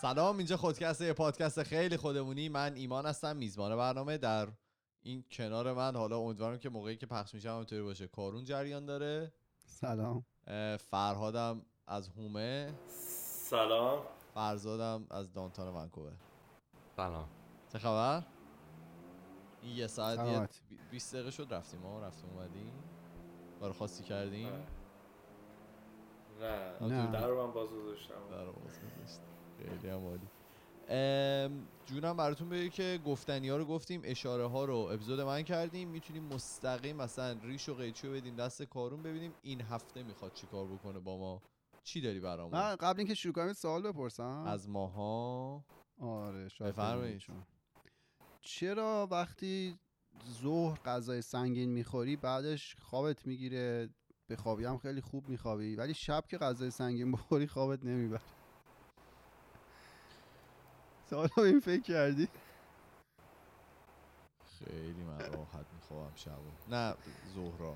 [0.00, 2.48] سلام اینجا خودکسته یه پادکست خیلی خودمونی.
[2.48, 4.18] من ایمان هستم میزبان برنامه.
[4.18, 4.48] در
[5.02, 8.06] این کنار من حالا امیدوارم که موقعی که پخش میشه همونطوری باشه.
[8.06, 9.32] کارون جریان داره.
[9.66, 10.24] سلام.
[10.90, 12.72] فرهادم از هومه.
[12.88, 14.02] سلام.
[14.34, 16.12] فرزادم از دانتان ونکوور.
[16.96, 17.28] سلام.
[17.72, 18.22] چه خبر؟
[19.62, 20.60] این یه ساعت یه سلامت.
[20.68, 22.72] بی- 20 دقیقه شد رفتیم ما رفتیم اومدیم.
[23.60, 24.52] کار خاصی کردیم؟
[26.40, 26.78] نه.
[26.80, 27.10] نه.
[27.12, 28.14] در رو من باز گذاشتم.
[28.30, 29.20] در باز گذاشت.
[29.64, 30.28] خیلی هم عالی.
[31.86, 35.88] جونم براتون بگه که گفتنی ها رو گفتیم اشاره ها رو اپیزود من کردیم.
[35.88, 40.46] می‌تونیم مستقیم مثلا ریش و قیچی رو بدیم دست کارون ببینیم این هفته می‌خواد چی
[40.46, 41.42] کار بکنه با ما.
[41.84, 44.44] چی داری برامون؟ من قبل اینکه شروع کنم یه سوال بپرسم.
[44.46, 45.64] از ماها؟
[46.00, 47.22] آره شاید بفرمایید.
[48.40, 49.78] چرا وقتی
[50.42, 53.88] ظهر غذای سنگین می‌خوری بعدش خوابت می‌گیره؟
[54.26, 58.20] به خوابی هم خیلی خوب میخوابی ولی شب که غذای سنگین بخوری خوابت نمی‌بره.
[61.10, 62.28] سوال رو این فکر کردی؟
[64.58, 66.34] خیلی من راحت می‌خوام شبا
[66.70, 66.94] نه
[67.34, 67.74] زهرا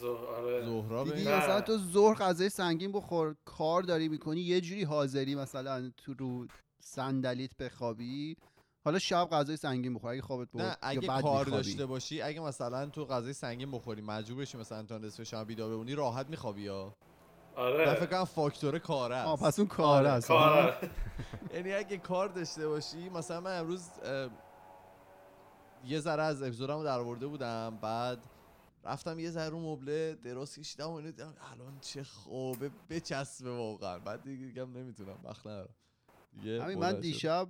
[0.00, 1.22] زه- آره زهرا دیدی.
[1.28, 6.46] مثلا تو ظهر غذای سنگین بخور کار داری می‌کنی یه جوری حاضری مثلا تو رو
[6.80, 8.36] صندلیت بخوابی
[8.84, 11.50] حالا شب غذای سنگین بخور اگه خوابت برد نه اگه کار می‌خوابی.
[11.50, 15.70] داشته باشی اگه مثلا تو غذای سنگین بخوری مجبور بشی مثلا تا نصف شب بیدار
[15.70, 16.94] بمونی راحت میخوابی یا
[17.58, 19.28] من فکر آره کنم فاکتور کاره است.
[19.28, 20.28] آه پس اون کار آره، است.
[20.28, 20.90] کار
[21.54, 23.88] یعنی اگه کار داشته باشی مثلا من امروز
[25.84, 28.26] یه ذره از اپیزودمو در آورده بودم بعد
[28.84, 33.98] رفتم یه ذره رو مبله دراز کشیدم و اینو دیدم الان چه خوابه بچسبه واقعا.
[33.98, 35.74] بعد دیگه دیگم نمی‌تونم وقت ندارم.
[36.40, 37.00] دیگه همین من.
[37.00, 37.48] دیشب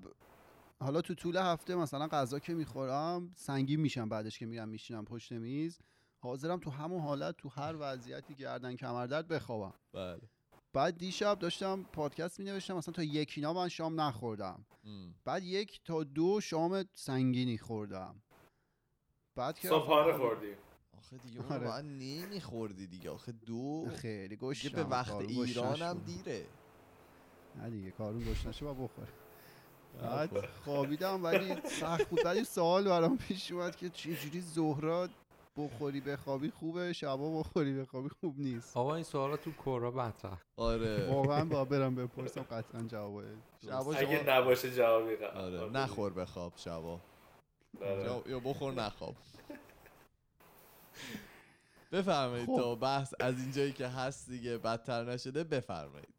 [0.80, 5.32] حالا تو طول هفته مثلا غذا که می‌خورم سنگین میشم بعدش که میرم میشینم پشت
[5.32, 5.78] میز.
[6.18, 9.74] حاضرم تو همون حالت تو هر وضعیتی گردن کمردرد بخوابم.
[9.92, 10.20] بله.
[10.72, 14.66] بعد دیشب داشتم پادکست می نوشتم مثلا تا یکینا من شام نخوردم.
[14.84, 15.14] ام.
[15.24, 18.22] بعد یک تا دو شام سنگینی خوردم.
[19.34, 20.56] بعد که صبحانه خوردیم
[20.98, 21.82] آخه دیگه اون آره.
[21.82, 23.10] نمیخوردی دیگه.
[23.10, 26.04] آخه دو خیلی گوشتم به وقت کارو گوش ایران هم نشد.
[26.04, 26.46] دیره.
[27.56, 29.08] نه دیگه کارون گوش نشه با بخوره.
[29.92, 30.02] خب.
[30.02, 32.24] بعد خوابیدم ولی سخت بود.
[32.24, 35.08] ولی سوال برام پیش اومد که چجوری زهرا
[35.58, 38.76] بخوری بخوابی خوبه شبا بخوری بخوابی خوب نیست.
[38.76, 40.38] آقا این سوالا تو کورا مطرح.
[40.56, 41.10] آره.
[41.12, 43.24] واقعا با برم بپرسم قطعا جواب
[43.64, 45.58] شبا اگه نباشه جوابی آره.
[45.60, 45.70] آره.
[45.70, 47.00] نخور بخواب شبا.
[47.80, 48.22] آره.
[48.26, 49.14] یا, بخور نخواب.
[51.92, 52.56] بفرمایید خب.
[52.56, 56.14] تا بحث از اینجایی که هست دیگه بدتر نشده بفرمایید.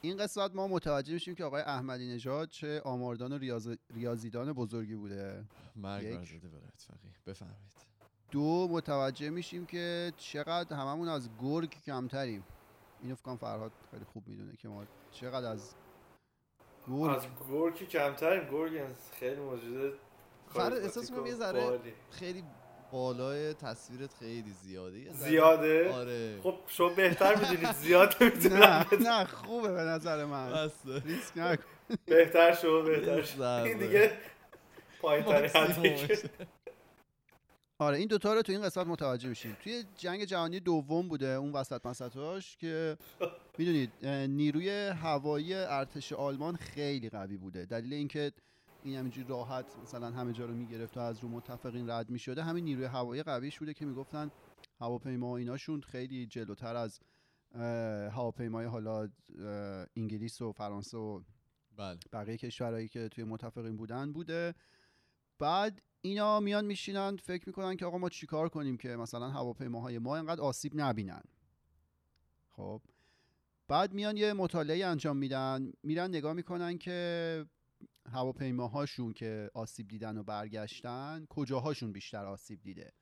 [0.00, 3.68] این قسمت ما متوجه میشیم که آقای احمدی نژاد چه آماردان و ریاض...
[3.94, 5.44] ریاضیدان بزرگی بوده.
[5.76, 6.40] مرگ یک.
[7.26, 7.74] بفرمایید.
[8.30, 12.44] دو متوجه میشیم که چقدر هممون از گرگ کمتریم.
[13.02, 15.74] اینو فکر کنم فرهاد خیلی خوب می‌دونه که ما چقدر از
[16.88, 18.48] گرگ از گرگی کمتریم.
[18.50, 18.82] گرگ
[19.20, 19.98] خیلی موجود
[20.48, 21.80] فراد کاریزماتیک احساس می‌کنم یه ذره.
[22.10, 22.44] خیلی
[22.92, 25.12] بالای تصویرت خیلی زیاده.
[25.12, 26.40] زیاده؟ آره.
[26.42, 30.70] خب شما بهتر می‌دونید زیاد نمی‌تونم نه نه خوبه به نظر من.
[31.04, 31.64] ریسک نکن.
[32.06, 33.68] بهتر شو بهتر شو ضربه.
[33.68, 34.12] این دیگه
[35.00, 36.10] پایین ماکسیمومش.
[37.84, 39.56] آره این دوتا رو تو این قسمت متوجه میشیم.
[39.62, 42.96] توی جنگ جهانی دوم بوده اون وسط مسطاش که
[43.58, 47.64] می‌دونید نیروی هوایی ارتش آلمان خیلی قوی بوده.
[47.64, 48.32] دلیل اینکه
[48.82, 52.64] این همینجوری راحت مثلا همه جا رو می‌گرفت و از رو متفقین رد می‌شده همین
[52.64, 54.30] نیروی هوایی قویش بوده که می‌گفتن
[54.80, 57.00] هواپیما و ایناشون خیلی جلوتر از
[58.10, 59.08] هواپیمای حالا
[59.96, 61.22] انگلیس و فرانسه و
[61.76, 61.98] بله.
[62.12, 64.54] بقیه کشورهایی که توی متفقین بودن بوده.
[65.38, 70.16] بعد اینا میان میشینن فکر می‌کنن که آقا ما چیکار کنیم که مثلا هواپیماهای ما
[70.16, 71.22] اینقدر آسیب نبینن.
[72.50, 72.82] خب.
[73.68, 77.46] بعد میان یه مطالعه انجام میدن میرن نگاه می‌کنن که
[78.12, 82.92] هواپیماهاشون که آسیب دیدن و برگشتن کجاهاشون بیشتر آسیب دیده.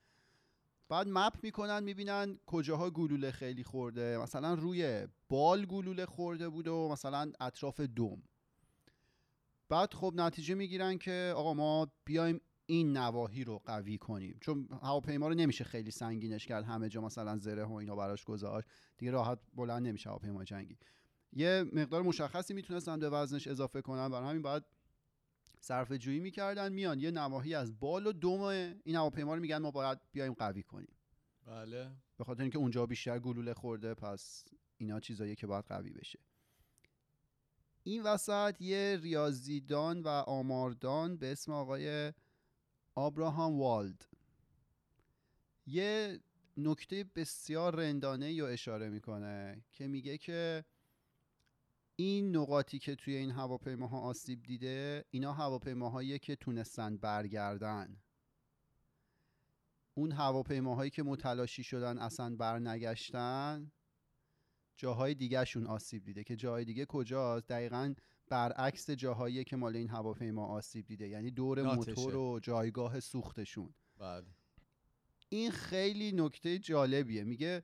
[0.88, 4.19] بعد مپ می‌کنن می‌بینن کجاها گلوله خیلی خورده.
[4.19, 8.22] مثلا روی بال گلوله خورده بوده و مثلا اطراف دم.
[9.69, 14.38] بعد خب نتیجه می‌گیرن که آقا ما بیایم این نواحی رو قوی کنیم.
[14.41, 18.69] چون هواپیما رو نمیشه خیلی سنگینش کرد همه جا مثلا زره و اینا براش گذاشت.
[18.99, 20.79] دیگه راحت بلند نمیشه هواپیما جنگی.
[21.32, 24.09] یه مقدار مشخصی می‌تونستن به وزنش اضافه کنن.
[24.09, 24.62] برای همین باید
[25.61, 26.73] صرفه جویی می‌کردن.
[26.73, 28.41] میان یه نواحی از بال و دم
[28.85, 30.97] این هواپیما رو میگن ما باید بیایم قوی کنیم.
[31.47, 31.91] بله.
[32.19, 34.44] به خاطر اینکه اونجا بیشتر گلوله خورده پس
[34.79, 36.19] اینا چیزایی که باید قوی بشه.
[37.82, 42.12] این وسط یه ریاضیدان و آماردان به اسم آقای
[42.94, 44.06] آبراهام والد.
[45.66, 46.20] یه
[46.56, 50.64] نکته بسیار رندانه یا اشاره می‌کنه که میگه که
[51.96, 58.02] این نقاطی که توی این هواپیماها آسیب دیده اینا هواپیماهایی که تونستن برگردن.
[59.94, 63.72] اون هواپیماهایی که متلاشی شدن اصلا برنگشتن
[64.76, 67.94] جاهای دیگهشون آسیب دیده که جاهای دیگه کجاست؟ دقیقا
[68.32, 71.90] برعکس جاهایی که مال این هواپیما آسیب دیده یعنی دور ناتشه.
[71.90, 73.75] موتور و جایگاه سوختشون.
[73.99, 74.26] بله.
[75.29, 77.25] این خیلی نکته جالبیه.
[77.25, 77.62] میگه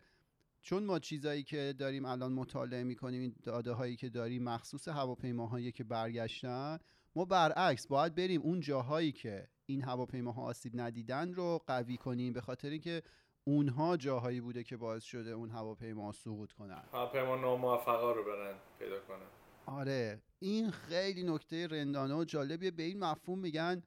[0.62, 5.72] چون ما چیزایی که داریم الان مطالعه می‌کنیم این داده هایی که داریم مخصوص هواپیماهایی
[5.72, 6.78] که برگشتن
[7.16, 12.40] ما برعکس باید بریم اون جاهایی که این هواپیماها آسیب ندیدن رو قوی کنیم به
[12.40, 13.02] خاطر اینکه
[13.44, 16.84] اونها جاهایی بوده که باعث شده اون هواپیما سقوط کنن.
[16.92, 19.26] هواپیما ناموفقا رو برن پیدا کنن.
[19.66, 20.22] آره.
[20.38, 22.70] این خیلی نکته رندانه و جالبیه.
[22.70, 23.82] به این مفهوم میگن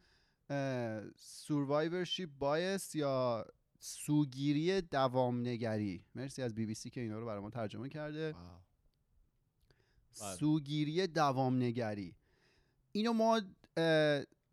[1.15, 3.45] سوروایورشیپ بایس یا
[3.79, 8.35] سوگیری دوام نگری مرسی از بی بی سی که اینا رو برای ما ترجمه کرده.
[10.21, 10.35] بله.
[10.35, 12.15] سوگیری دوام نگری
[12.91, 13.41] اینو ما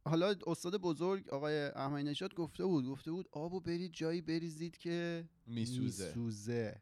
[0.04, 5.28] حالا استاد بزرگ آقای احمدی نژاد گفته بود گفته بود آبو برید جایی بریزید که
[5.46, 6.06] میسوزه.
[6.06, 6.80] میسوزه.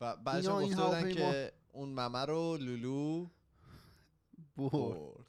[0.00, 3.28] و این گفته بودن که اون ممه رو لولو
[4.56, 5.26] برد.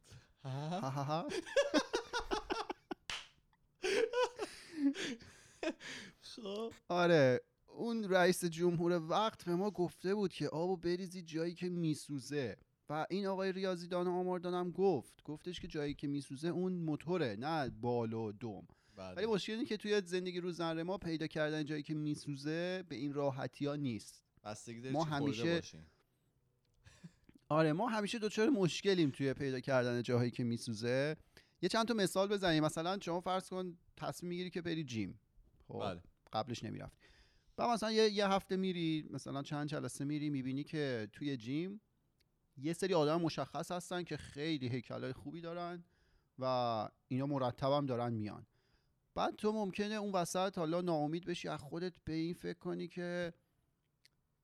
[6.21, 6.73] خب.
[6.89, 12.57] آره اون رئیس جمهور وقت به ما گفته بود که آبو بریزید جایی که میسوزه.
[12.89, 15.23] و این آقای ریاضیدان آماردان هم گفت.
[15.23, 18.67] گفتش که جایی که میسوزه اون موتوره نه بال و دم.
[18.97, 22.95] ولی بله مشکل اینه که توی زندگی روزمره ما پیدا کردن جایی که میسوزه به
[22.95, 24.23] این راحتی ها نیست.
[24.91, 25.61] ما همیشه-.
[27.49, 31.15] آره ما همیشه دچار مشکلیم توی پیدا کردن جاهایی که میسوزه.
[31.61, 32.63] یه چند تا مثال بزنیم.
[32.63, 35.19] مثلا شما فرض کن تصمیم می‌گیری که بری جیم.
[35.67, 36.01] خب بله.
[36.33, 36.97] قبلش نمی‌رفت
[37.57, 41.81] و مثلا یه, یه هفته میری مثلا چند جلسه میری می‌بینی که توی جیم
[42.57, 45.83] یه سری آدم مشخص هستن که خیلی هیکلای خوبی دارن
[46.39, 46.45] و
[47.07, 48.45] اینا مرتب هم دارن میان.
[49.15, 53.33] بعد تو ممکنه اون وسط حالا ناامید بشی از خودت به این فکر کنی که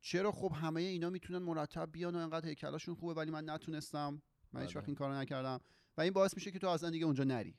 [0.05, 4.21] چرا خب همه اینا می‌تونن مرتب بیان و انقدر هیکلاشون خوبه ولی من نتونستم؟
[4.53, 4.79] من هیچ بله.
[4.79, 5.59] وقت این کارو نکردم.
[5.97, 7.55] و این باعث میشه که تو اصلا دیگه اونجا نری.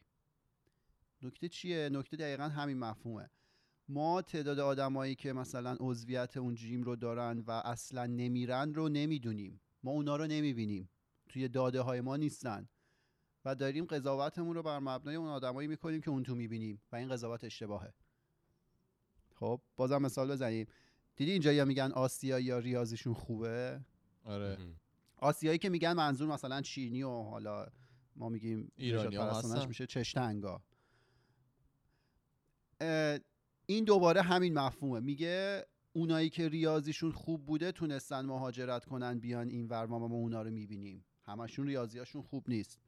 [1.23, 3.31] نکته چیه؟ نکته دقیقا همین مفهومه.
[3.88, 9.61] ما تعداد آدمایی که مثلا عضویت اون جیم رو دارن و اصلا نمیرن رو نمی‌دونیم.
[9.82, 10.90] ما اونا رو نمی‌بینیم.
[11.29, 12.69] توی داده های ما نیستن.
[13.44, 17.08] و داریم قضاوتمون رو بر مبنای اون آدمایی می‌کنیم که اون تو می‌بینیم و این
[17.08, 17.94] قضاوت اشتباهه.
[19.35, 20.67] خب بازم مثال بزنیم.
[21.16, 23.81] دیدی اینجا یا میگن آسیایی یا ریاضیشون خوبه؟
[24.25, 24.58] آره.
[25.16, 27.66] آسیایی که میگن منظور مثلا چینی و حالا
[28.16, 29.66] ما میگیم ایرانی هستن.
[29.69, 30.62] میشه چشتنگا
[33.66, 35.00] این دوباره همین مفهومه.
[35.00, 40.43] میگه اونایی که ریاضیشون خوب بوده تونستن مهاجرت کنن بیان این ور ما ما اونا
[40.43, 41.05] رو می‌بینیم.
[41.22, 42.80] همشون ریاضیاشون خوب نیست.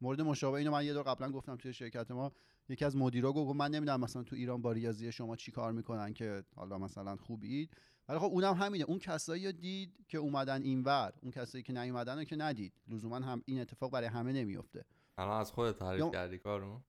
[0.00, 2.32] مورد مشابه اینو من یه دور قبلا گفتم توی شرکت ما.
[2.68, 6.12] یکی از مدیرا گفت من نمی‌دونم مثلا تو ایران با ریاضی شما چی کار می‌کنن
[6.12, 7.70] که حالا مثلا خوبید.
[8.08, 8.84] ولی خب اونم همینه.
[8.84, 12.72] اون کسایی رو دید که اومدن اینور اون کسایی که نیومدن رو که ندید.
[12.88, 14.84] لزوما هم این اتفاق برای همه نمیفته
[15.18, 16.80] الان از خودت تعریف یا- کردی کارو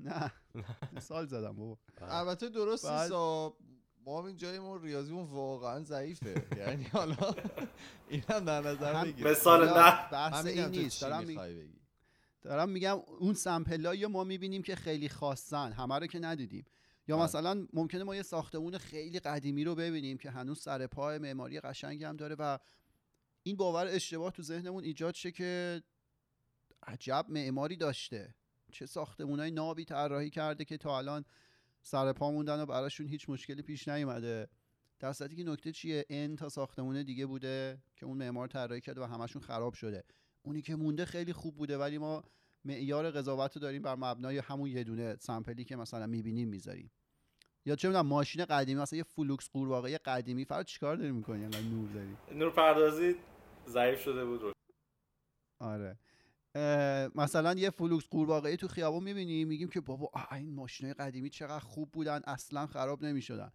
[0.00, 0.32] نه.
[0.96, 1.78] مثال زدم بابا.
[2.00, 2.84] البته درست.
[4.06, 6.46] ما هم این جایمون ریاضیمون واقعا ضعیفه.
[6.58, 7.16] یعنی حالا
[8.08, 9.30] این هم در نظر بگیر.
[9.30, 11.02] مثال نه بحث این نیست.
[11.02, 11.24] دارم,
[12.42, 15.72] دارم میگم اون سمپلایی ما می‌بینیم که خیلی خاصن.
[15.72, 16.66] همه رو که ندیدیم.
[17.08, 17.24] یا بله.
[17.24, 22.04] مثلا ممکنه ما یه ساختمون خیلی قدیمی رو ببینیم که هنوز سر پای معماری قشنگی
[22.04, 22.58] هم داره و
[23.42, 25.82] این باور اشتباه تو ذهنمون ایجاد شه که
[26.82, 28.34] عجب معماری داشته.
[28.72, 31.24] چه ساختمونای نابی طراحی کرده که تا الان
[31.82, 34.48] سر پا موندن و براشون هیچ مشکلی پیش نیومده.
[35.00, 39.04] در که نکته چیه؟ ان تا ساختمون دیگه بوده که اون معمار طراحی کرده و
[39.04, 40.04] همشون خراب شده.
[40.42, 42.24] اونی که مونده خیلی خوب بوده ولی ما
[42.64, 46.90] معیار قضاوت رو داریم بر مبنای همون یه دونه sample ی که مثلا می‌بینیم می‌ذاریم.
[47.64, 51.60] یا چه می‌دونم ماشین قدیمی مثلا یه فولکس قورباغه قدیمی فرد چیکار داری می‌کنی؟ انقدر
[51.60, 53.16] نور داری؟ نور پردازی
[53.68, 54.42] ضعیف شده بود.
[54.42, 54.52] رو
[55.60, 55.98] آره
[57.14, 61.92] مثلا یه فولکس قورباغه تو خیابون می‌بینیم میگیم که بابا این ماشینای قدیمی چقدر خوب
[61.92, 63.52] بودن اصلا خراب نمی‌شدن.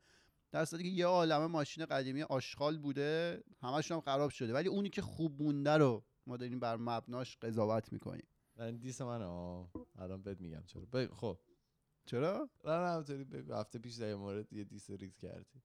[0.52, 4.54] در صورتی که یه عالمه ماشین قدیمی آشغال بوده همشون هم خراب شده.
[4.54, 8.28] ولی اونی که خوب مونده رو ما داریم بر مبناش قضاوت می‌کنیم.
[8.56, 10.86] من دیس من آه الان بهت میگم چرا.
[10.86, 11.40] بگو خب.
[12.06, 13.54] چرا؟ نه نه همطوری بگو.
[13.54, 15.62] هفته پیش در این مورد یه دیس ریز کردی.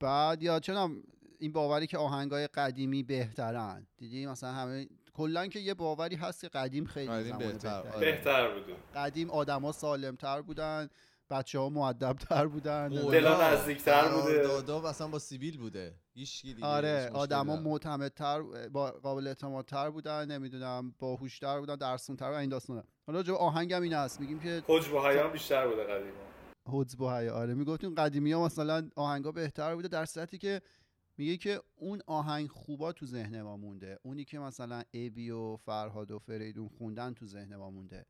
[0.00, 1.02] بعد یا چنم
[1.38, 3.86] این باوری که آهنگای قدیمی بهترن.
[3.96, 7.80] دیدی؟ مثلا همه کلا که یه باوری هست که قدیم خیلی قدیم بهتر،.
[7.80, 8.00] آره.
[8.00, 10.88] بهتر بوده قدیم آدما سالمتر بودن.
[11.30, 14.42] بچه ها معدب تر بودن دلا نزدیکتر بوده.
[14.42, 15.94] دادا اصلا با سیبیل بوده.
[16.14, 17.56] هیچکی دیگه آره هیچ آدما.
[17.56, 23.82] معتمدتر با قابل اعتمادتر بودن نمی‌دونم باهوشتر بودن درسونتر و این داستانا حالا جو آهنگم
[23.82, 26.26] این هست میگیم که حجب و حیام بیشتر بوده قدیما.
[26.68, 27.54] حدز با حیا آره.
[27.54, 30.62] می‌گفتیم قدیمی ها مثلا آهنگا بهتر بوده در صورتی که
[31.18, 33.98] میگه که اون آهنگ خوبا تو ذهن ما مونده.
[34.02, 38.06] اونی که مثلا ابی و فرهاد و فریدون خوندن تو ذهن ما مونده.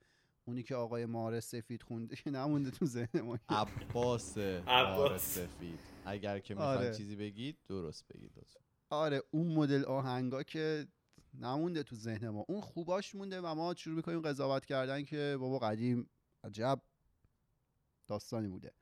[0.48, 5.34] اونی که آقای ماره سفید خونده که نمونده تو ذهن ما عباس مار عباس.
[5.34, 6.94] سفید اگر که می‌خواین آره.
[6.94, 8.60] چیزی بگید درست بگید لطفا.
[8.90, 10.86] آره اون مدل آهنگا که
[11.34, 15.58] نمونده تو ذهن ما اون خوباش مونده و ما شروع می‌کنیم قضاوت کردن که بابا
[15.58, 16.10] قدیم
[16.44, 16.82] عجب
[18.06, 18.72] داستانی بوده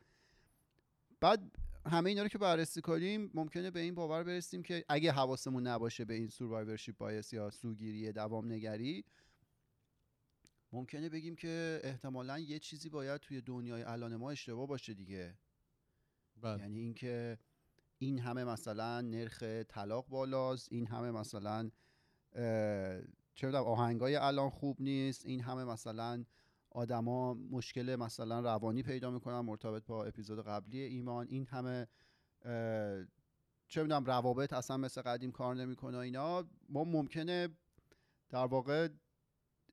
[1.21, 1.51] بعد
[1.87, 6.05] همه اینا رو که بررسی کنیم ممکنه به این باور برسیم که اگه حواسمون نباشه
[6.05, 9.05] به این سوروایورشیپ بایس یا سوگیری دوام نگری
[10.75, 15.39] ممکنه بگیم که احتمالا یه چیزی باید توی دنیای الان ما اشتباه باشه دیگه.
[16.37, 16.61] بله.
[16.61, 17.39] یعنی اینکه
[17.99, 21.71] این همه مثلا نرخ طلاق بالاست این همه مثلا
[23.35, 26.25] چه می‌دونم آهنگای الان خوب نیست این همه مثلا
[26.71, 31.87] آدما مشکل مثلا روانی پیدا می‌کنن مرتبط با اپیزود قبلی ایمان این همه
[33.69, 36.45] چه می‌دونم روابط اصلا مثل قدیم کار نمی‌کنه اینا.
[36.69, 37.49] ما ممکنه
[38.31, 38.89] در واقع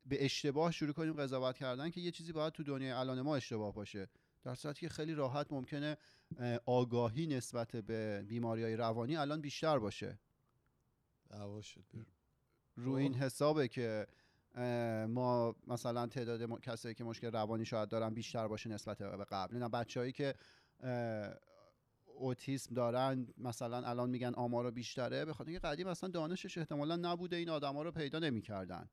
[0.05, 3.73] به اشتباه شروع کنیم قضاوت کردن که یه چیزی باید تو دنیای الان ما اشتباه
[3.73, 4.07] باشه.
[4.43, 5.97] در صورتی که خیلی راحت ممکنه
[6.37, 10.19] اه، آگاهی نسبت به بیماری های روانی الان بیشتر باشه.
[11.61, 11.85] شد.
[12.75, 14.07] رو این حسابه که
[15.07, 19.57] ما مثلا تعداد م- کسایی که مشکل روانی شاید دارن بیشتر باشه نسبت به قبل.
[19.57, 20.35] نه بچههایی که
[22.05, 27.35] اوتیسم دارن مثلا الان میگن آمارا بیشتره به خاطر اینکه قدیم اصلا دانشش احتمالا نبوده
[27.35, 28.89] این آدما رو پیدا نمی‌کردن.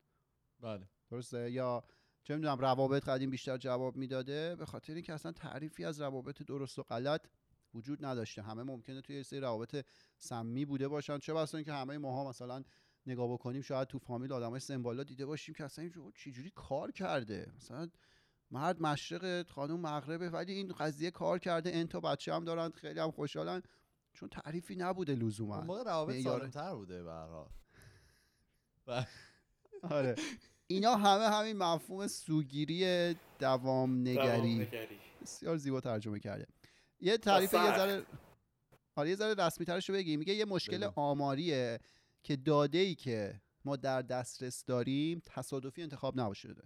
[0.60, 0.88] بله.
[1.10, 1.84] درسته؟ یا
[2.22, 6.78] چه می‌دونم روابط قدیم بیشتر جواب می‌داده؟ به خاطر اینکه اصلا تعریفی از روابط درست
[6.78, 7.26] و غلط
[7.74, 8.42] وجود نداشته.
[8.42, 9.84] همه ممکنه توی یه سری روابط
[10.18, 11.18] سمی بوده باشن.
[11.18, 12.64] چه بسا اینکه همه ماها مثلا
[13.06, 17.52] نگاه بکنیم شاید تو فامیل آدمای سمبالا دیده باشیم که اصلا اینجور چجوری کار کرده؟
[17.56, 17.88] مثلا
[18.50, 21.70] مرد مشرق خانم مغربه ولی این قضیه کار کرده.
[21.70, 23.62] این تا بچه هم دارن خیلی هم خوشحالن.
[24.12, 27.48] چون تعریفی نبوده اون لزوما موقع روابط سالمتر بوده به هر حال.
[29.82, 30.14] آره.
[30.66, 34.68] اینا همه همین مفهوم سوگیری دوام نگری
[35.23, 36.47] بسیار زیبا ترجمه کرده.
[37.00, 37.76] یه تعریف یه.
[37.76, 38.06] ذره
[38.94, 40.88] آره یه ذره رسمی ترش رو بگیم میگه یه مشکل.
[40.97, 41.78] آماریه
[42.23, 46.62] که داده ای که ما در دسترس داریم تصادفی انتخاب نشده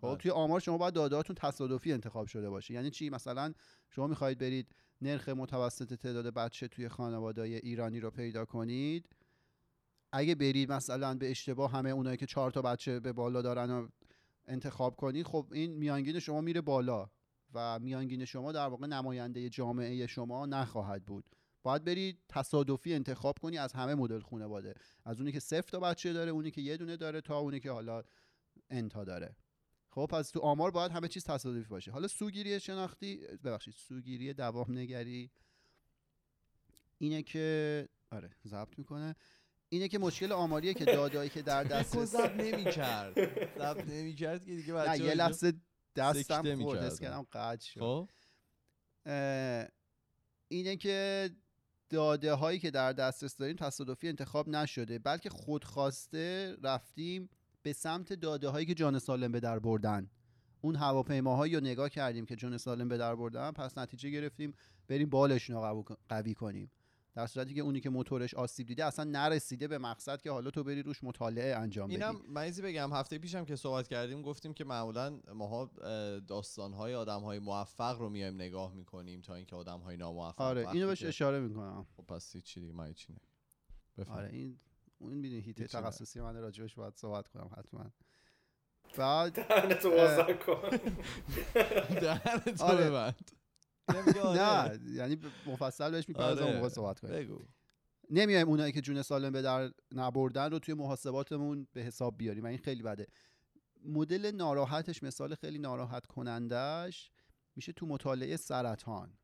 [0.00, 0.16] خب بله.
[0.16, 2.74] توی آمار شما باید دادهاتون تصادفی انتخاب شده باشه.
[2.74, 3.52] یعنی چی؟ مثلا
[3.90, 9.08] شما می‌خواهید برید نرخ متوسط تعداد بچه توی خانواده ایرانی رو پیدا کنید.
[10.12, 13.88] اگه برید مثلا به اشتباه همه اونایی که چهار تا بچه به بالا دارن رو
[14.46, 17.10] انتخاب کنید خب این میانگین شما میره بالا
[17.54, 21.24] و میانگین شما در واقع نماینده جامعه شما نخواهد بود.
[21.62, 24.74] باید برید تصادفی انتخاب کنی از همه مدل خانواده.
[25.04, 27.70] از اونی که صفر تا بچه داره اونی که یه دونه داره تا اونی که
[27.70, 28.02] حالا
[28.70, 29.36] انتا داره.
[29.90, 31.90] خب پس تو آمار باید همه چیز تصادفی باشه.
[31.90, 35.30] حالا سوگیری شناختی ببخشید سوگیری دوام نگری
[36.98, 39.16] اینه که آره ضبط می‌کنه.
[39.72, 43.14] اینه که مشکل آماریه که دادایی که در دست دسترس زب نمی کرد
[43.58, 45.52] زب نمی کرد که دیگه نه بچه یه لحظه
[45.96, 46.82] دستم خورد.
[46.82, 47.80] حس کردم قطع شد.
[47.80, 48.08] خب؟
[50.48, 51.30] اینه که
[51.90, 57.30] داده هایی که در دسترس داریم تصادفی انتخاب نشده بلکه خودخواسته رفتیم
[57.62, 60.10] به سمت داده هایی که جان سالم به در بردن.
[60.60, 64.54] اون هواپیماهایی رو نگاه کردیم که جان سالم به در بردن پس نتیجه گرفتیم
[64.88, 66.70] بریم بالشون رو قوی کنیم.
[67.14, 70.64] در صورتی که اونی که موتورش آسیب دیده اصلا نرسیده به مقصد که حالا تو
[70.64, 74.54] بری روش مطالعه انجام بدی اینم من ایزی بگم هفته پیشم که صحبت کردیم گفتیم
[74.54, 75.70] که معمولا ماها
[76.28, 80.68] داستان های آدم های موفق رو میایم نگاه می‌کنیم تا اینکه آدم های ناموفق آره
[80.70, 83.12] اینو بهش که- اشاره می‌کنم خب پس چی دیگه من هیچی
[83.98, 84.04] نه.
[84.08, 84.58] آره این
[84.98, 85.66] اون می‌دونی هیته.
[85.66, 87.90] تخصصی من راجبش باید صحبت کنم حتما
[88.98, 90.68] بعد دهنتو بازن کن
[92.00, 92.84] دهنتو آره.
[92.90, 93.30] ببند.
[94.34, 96.50] نه یعنی مفصل بهش می‌پردازم آره.
[96.50, 97.14] اون موقع صحبت کنیم.
[97.14, 97.38] بگو.
[98.10, 102.44] نمیایم اونایی که جون سالم به در نبردن رو توی محاسباتمون به حساب بیاریم.
[102.44, 103.06] و این خیلی بده.
[103.84, 107.10] مدل ناراحتش مثال خیلی ناراحت کنندش
[107.56, 109.18] میشه تو مطالعه سرطان.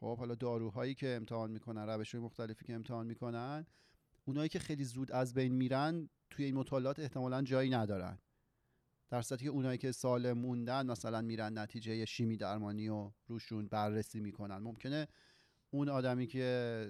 [0.00, 3.66] خب حالا داروهایی که امتحان می‌کنن روش مختلفی که امتحان می‌کنن
[4.24, 8.18] اونایی که خیلی زود از بین میرن توی این مطالعات احتمالا جایی ندارن.
[9.08, 14.20] در صورتی که اونایی که سالم موندن مثلا میرن نتیجه شیمی درمانی و روشون بررسی
[14.20, 15.08] می‌کنن ممکنه
[15.70, 16.88] اون آدمی که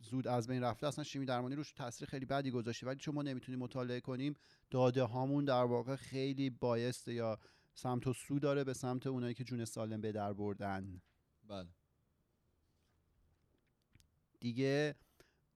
[0.00, 3.22] زود از بین رفته اصلا شیمی درمانی روش تاثیر خیلی بدی گذاشته ولی چون ما
[3.22, 4.34] نمی‌تونیم مطالعه کنیم
[4.70, 7.38] داده هامون در واقع خیلی بایسته یا
[7.74, 11.00] سمت و سو داره به سمت اونایی که جون سالم به در بردن.
[11.48, 11.68] بله.
[14.40, 14.94] دیگه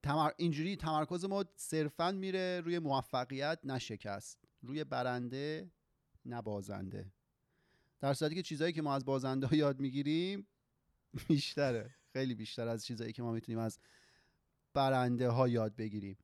[0.03, 0.31] تمر...
[0.37, 4.44] اینجوری تمرکز ما صرفا میره روی موفقیت نه شکست.
[4.67, 5.71] روی برنده
[6.25, 7.13] نه بازنده.
[8.01, 10.47] در صورتی که چیزهایی که ما از بازنده ها یاد می‌گیریم
[11.29, 11.95] بیشتره.
[12.13, 13.79] خیلی بیشتر از چیزهایی که ما می‌تونیم از
[14.75, 16.19] برنده ها یاد بگیریم.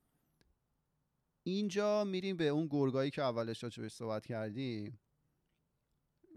[1.43, 5.01] اینجا میریم به اون گرگایی که اولش راجبش صحبت کردیم.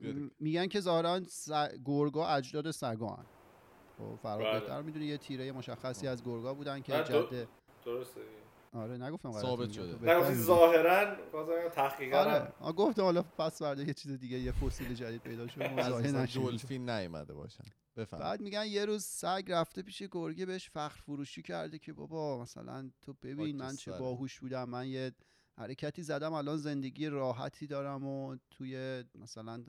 [0.02, 1.50] م- میگن که ظاهرا س...
[1.86, 3.26] گرگا اجداد سگان.
[3.98, 4.60] خب فراد بله.
[4.60, 7.48] بهتر می‌دونی یه تیره مشخصی از گرگا بودن که نه، دو- جد
[7.86, 8.43] درسته.
[8.74, 9.72] آره نگفتم ثابت.
[9.72, 9.86] شده.
[9.86, 10.48] تو نه بهتر گفتی می‌دونی.
[10.48, 15.48] ظاهرا بازم تحقیقا آره گفتم حالا پس فردا یه چیز دیگه یه فسیل جدید پیدا
[15.48, 16.46] شد ما از ظاهر مثلا نشیم.
[16.50, 17.64] دلفین نیومده باشن
[17.96, 22.42] بفهم بعد میگن یه روز سگ رفته پیش گرگه بهش فخر فروشی کرده که بابا
[22.42, 23.92] مثلا تو ببین من چه.
[23.92, 25.12] باهوش بودم من یه
[25.58, 29.64] حرکتی زدم الان زندگی راحتی دارم و توی مثلا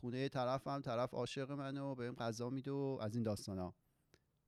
[0.00, 3.74] خونه طرفم طرف عاشق منه و بهم غذا میده و از این داستانا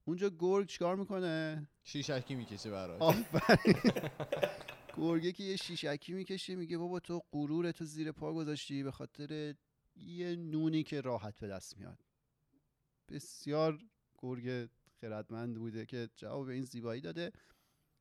[0.08, 3.02] اونجا گرگ چیکار می‌کنه؟ شیشکی می‌کشه براش.
[3.02, 3.92] آفرین.
[4.96, 9.54] گرگه که یه شیشکی می‌کشه میگه بابا تو غرور تو زیر پا گذاشتی به خاطر
[9.96, 11.98] یه نونی که راحت به دست میاد.
[13.08, 13.78] بسیار
[14.18, 14.68] گرگ
[15.00, 17.32] خردمند بوده که جواب به این زیبایی داده.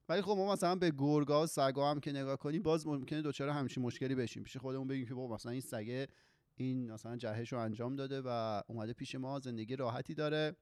[0.09, 3.53] ولی خب ما مثلا به گرگا و سگا هم که نگاه کنیم باز ممکنه دوچاره
[3.53, 4.43] همچین مشکلی بشیم.
[4.43, 6.07] پیش خودمون بگیم که بابا مثلا این سگه
[6.55, 10.55] این مثلا جهش رو انجام داده و اومده پیش ما زندگی راحتی داره.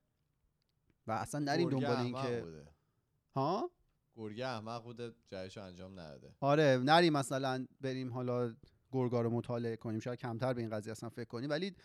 [1.07, 2.67] و اصلا نریم دنبال این که بوده.
[3.35, 3.71] ها؟
[4.15, 6.35] گرگه احمق بوده جایشو انجام نداده.
[6.39, 8.53] آره نریم مثلا بریم حالا
[8.91, 9.99] گرگا رو مطالعه کنیم.
[9.99, 11.49] شاید کمتر به این قضیه اصلا فکر کنیم.
[11.49, 11.75] ولی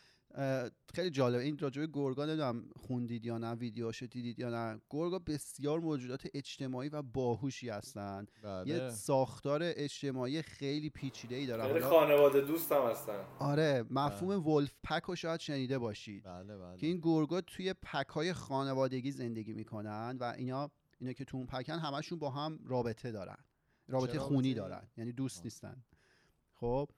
[0.94, 4.80] خیلی جالبه این راجبه گرگا نمی‌دونم خوندید یا نه ویدیوهاشو دیدید یا نه.
[4.90, 8.26] گرگا بسیار موجودات اجتماعی و باهوشی هستن.
[8.42, 8.68] بله.
[8.68, 11.66] یه ساختار اجتماعی خیلی پیچیده ای دارن.
[11.66, 13.24] خیلی خانواده دوستم هستن.
[13.38, 16.24] آره مفهوم ولف پک رو شاید شنیده باشید.
[16.24, 16.76] بله بله.
[16.76, 21.46] که این گرگا توی پک های خانوادگی زندگی می‌کنن و اینا اینا که تو اون
[21.46, 23.38] پکن همشون با هم رابطه دارن.
[23.88, 24.88] رابطه خونی؟ دارن.
[24.96, 25.44] یعنی دوست آه.
[25.44, 25.84] نیستن.
[26.54, 26.90] خب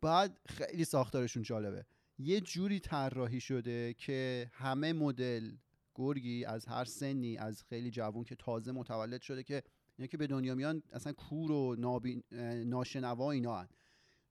[0.00, 1.86] بعد خیلی ساختارشون جالبه.
[2.18, 5.56] یه جوری طراحی شده که همه مدل
[5.94, 9.62] گرگی از هر سنی از خیلی جوون که تازه متولد شده که
[9.96, 12.22] اینا که به دنیا میان اصلا کور و نابین...
[12.66, 13.68] ناشنوا اینا هن.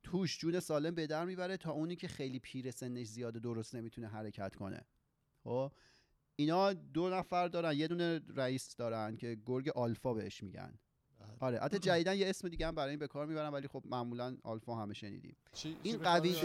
[0.03, 4.07] توش جون سالم به در می‌بره تا اونی که خیلی پیر سنش زیاده درست نمی‌تونه
[4.07, 4.85] حرکت کنه
[5.43, 5.71] خب
[6.35, 10.79] اینا دو نفر دارن یه دونه رئیس دارن که گرگ آلفا بهش میگن.
[11.43, 14.37] آره حتی جدیدن یه اسم دیگه هم برای این به کار می‌برن ولی خب معمولا
[14.43, 15.35] آلفا همه شنیدیم.
[15.53, 16.35] چی؟ این قوی-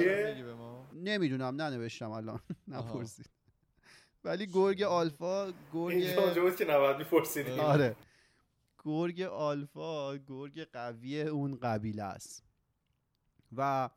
[0.94, 2.40] نمی‌دونم ننوشتم الان.
[2.68, 3.30] نپرسید.
[4.24, 7.96] ولی گرگ آلفا گرگ بود که نباید میپرسیدیم آره.
[8.84, 12.44] گرگ آلفا گرگ قوی اون قبیله است.
[13.56, 13.90] و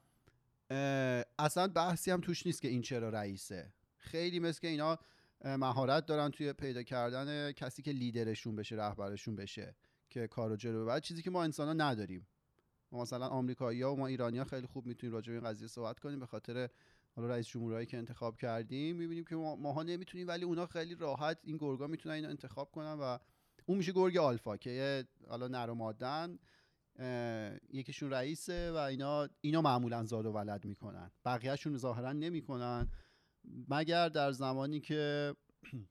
[1.39, 3.73] اصلا بحثی هم توش نیست که این چرا رئیسه.
[3.97, 4.99] خیلی مثل که اینا
[5.45, 9.75] مهارت دارن توی پیدا کردن کسی که لیدرشون بشه رهبرشون بشه.
[10.11, 10.99] که کارو جلو ببره.
[10.99, 12.27] چیزی که ما انسان نداریم.
[12.91, 15.67] ما مثلا آمریکایی ها و ما ایرانی ها خیلی خوب می‌تونیم راجع به این قضیه
[15.67, 16.19] صحبت کنیم.
[16.19, 16.69] به خاطر
[17.15, 21.39] حالا رئیس جمهورایی که انتخاب کردیم می‌بینیم که ما ماها نمی‌تونیم ولی اونا خیلی راحت
[21.43, 23.17] این گرگا می‌تونن اینو انتخاب کنن و
[23.65, 26.39] اون میشه گرگ آلفا که حالا نر و مادن
[27.69, 31.11] یکیشون رئیسه و اینا اینا معمولا زاد و ولد می‌کنن.
[31.25, 32.87] بقیهشون ظاهرا نمی‌کنن.
[33.69, 35.35] مگر در زمانی که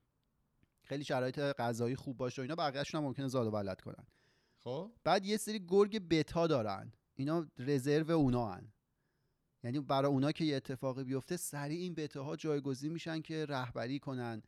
[0.90, 4.06] خیلی شرایط غذایی خوب باشه و اینا بقیهشون هم ممکنه زاد و ولد کنن.
[4.58, 4.92] خب.
[5.04, 6.92] بعد یه سری گرگ بتا دارن.
[7.14, 8.72] اینا رزرو اونا هن.
[9.62, 13.98] یعنی برای اونا که یه اتفاقی بیفته سریع این بتا ها جایگزین میشن که رهبری
[13.98, 14.42] کنن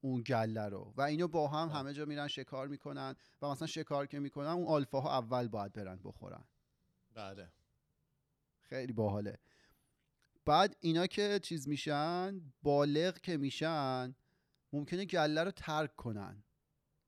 [0.00, 0.94] اون گله رو.
[0.96, 1.74] و اینو با هم آه.
[1.74, 6.00] همه جا میرن شکار می‌کنن و مثلا شکار که می‌کنن اون آلفاها اول باید برن
[6.04, 6.44] بخورن.
[7.14, 7.52] بله.
[8.60, 9.38] خیلی باحاله.
[10.44, 14.14] بعد اینا که چیز میشن بالغ که میشن
[14.74, 16.44] ممکنه گله رو ترک کنن.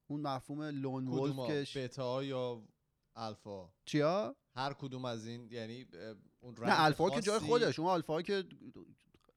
[0.06, 2.62] اون مفهوم لون ولف کدوم که ش- بتا یا
[3.16, 5.86] الفا؟ چیا؟ هر کدوم از این یعنی
[6.40, 7.78] اون نه الفا که جای خودش.
[7.78, 8.44] اون الفا که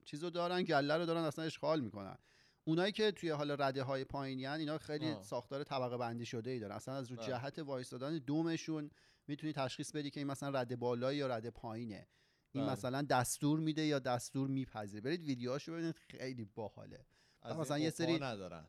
[0.06, 2.18] چیزو دارن گله رو دارن اصلا اشغال می‌کنن.
[2.64, 5.24] اونایی که توی حالا رده های پایینی اینا خیلی آه.
[5.24, 6.76] ساختار طبقه بندی شده ای دارن.
[6.76, 7.18] اصلا از رو.
[7.18, 8.92] جهت وایستادن دومشون
[9.28, 12.08] می‌تونی تشخیص بدی که این مثلا رده بالایی یا رده پایینه.
[12.52, 12.74] این بله.
[12.74, 15.02] مثلا دستور میده یا دستور میپذیره.
[15.02, 17.06] برید ویدیوهاشو ببینید خیلی باحاله.
[17.42, 18.68] از مثلا این یه سری- ندارن.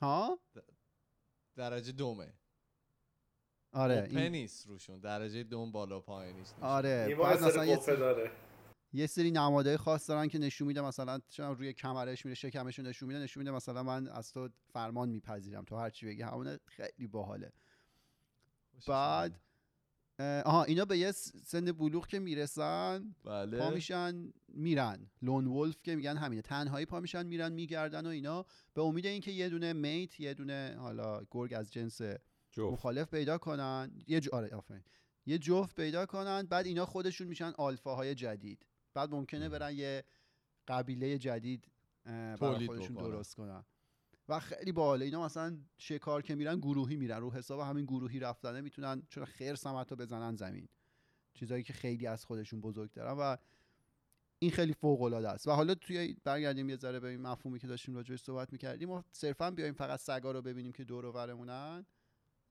[0.00, 0.38] ها؟
[1.56, 2.32] درجه دومه.
[3.72, 6.62] آره نیست روشون درجه دوم بالا پایینیش نیست.
[6.62, 8.30] آره بعد مثلا یه قفه داره.
[8.92, 12.84] یه سری نمادهای خاص دارن که نشون میده مثلا چون روی کمرش میره شکمش رو
[12.84, 16.58] نشون میده نشون میده مثلا من از تو فرمان میپذیرم تو هر چی بگی همونه
[16.66, 17.52] خیلی باحاله.
[18.88, 19.32] بعد.
[19.32, 19.38] اه،
[20.18, 23.58] آها اینا به یه سن بلوغ که می‌رسن بله.
[23.58, 25.10] پا میشن میرن.
[25.22, 26.42] لون ولف که میگن همینه.
[26.42, 28.46] تنهایی پا میشن میرن میگردن و اینا.
[28.74, 32.00] به امید اینکه یه دونه میت یه دونه حالا گرگ از جنس
[32.50, 32.72] جفت.
[32.72, 33.92] مخالف پیدا کنن.
[34.06, 34.28] یه ج...
[34.28, 34.84] آره آفرین.
[35.26, 38.66] یه جفت پیدا کنن بعد اینا خودشون میشن آلفاهای جدید.
[38.94, 40.04] بعد ممکنه برن یه
[40.68, 41.68] قبیله جدید
[42.04, 42.96] برای خودشون.
[42.96, 43.64] درست کنن.
[44.28, 45.04] و خیلی باحاله.
[45.04, 47.20] اینا مثلا شکار که میرن گروهی میرن.
[47.20, 50.68] رو حساب همین گروهی رفتنه می‌تونن چون خرس هم حتی بزنن زمین.
[51.34, 53.36] چیزایی که خیلی از خودشون بزرگ دارن و
[54.38, 55.48] این خیلی فوق العاده است.
[55.48, 59.02] و حالا توی برگردیم یه ذره به این مفهومی که داشتیم راجعش صحبت می‌کردیم و
[59.12, 61.86] صرفا بیایم فقط سگا رو ببینیم که دور و برمونن.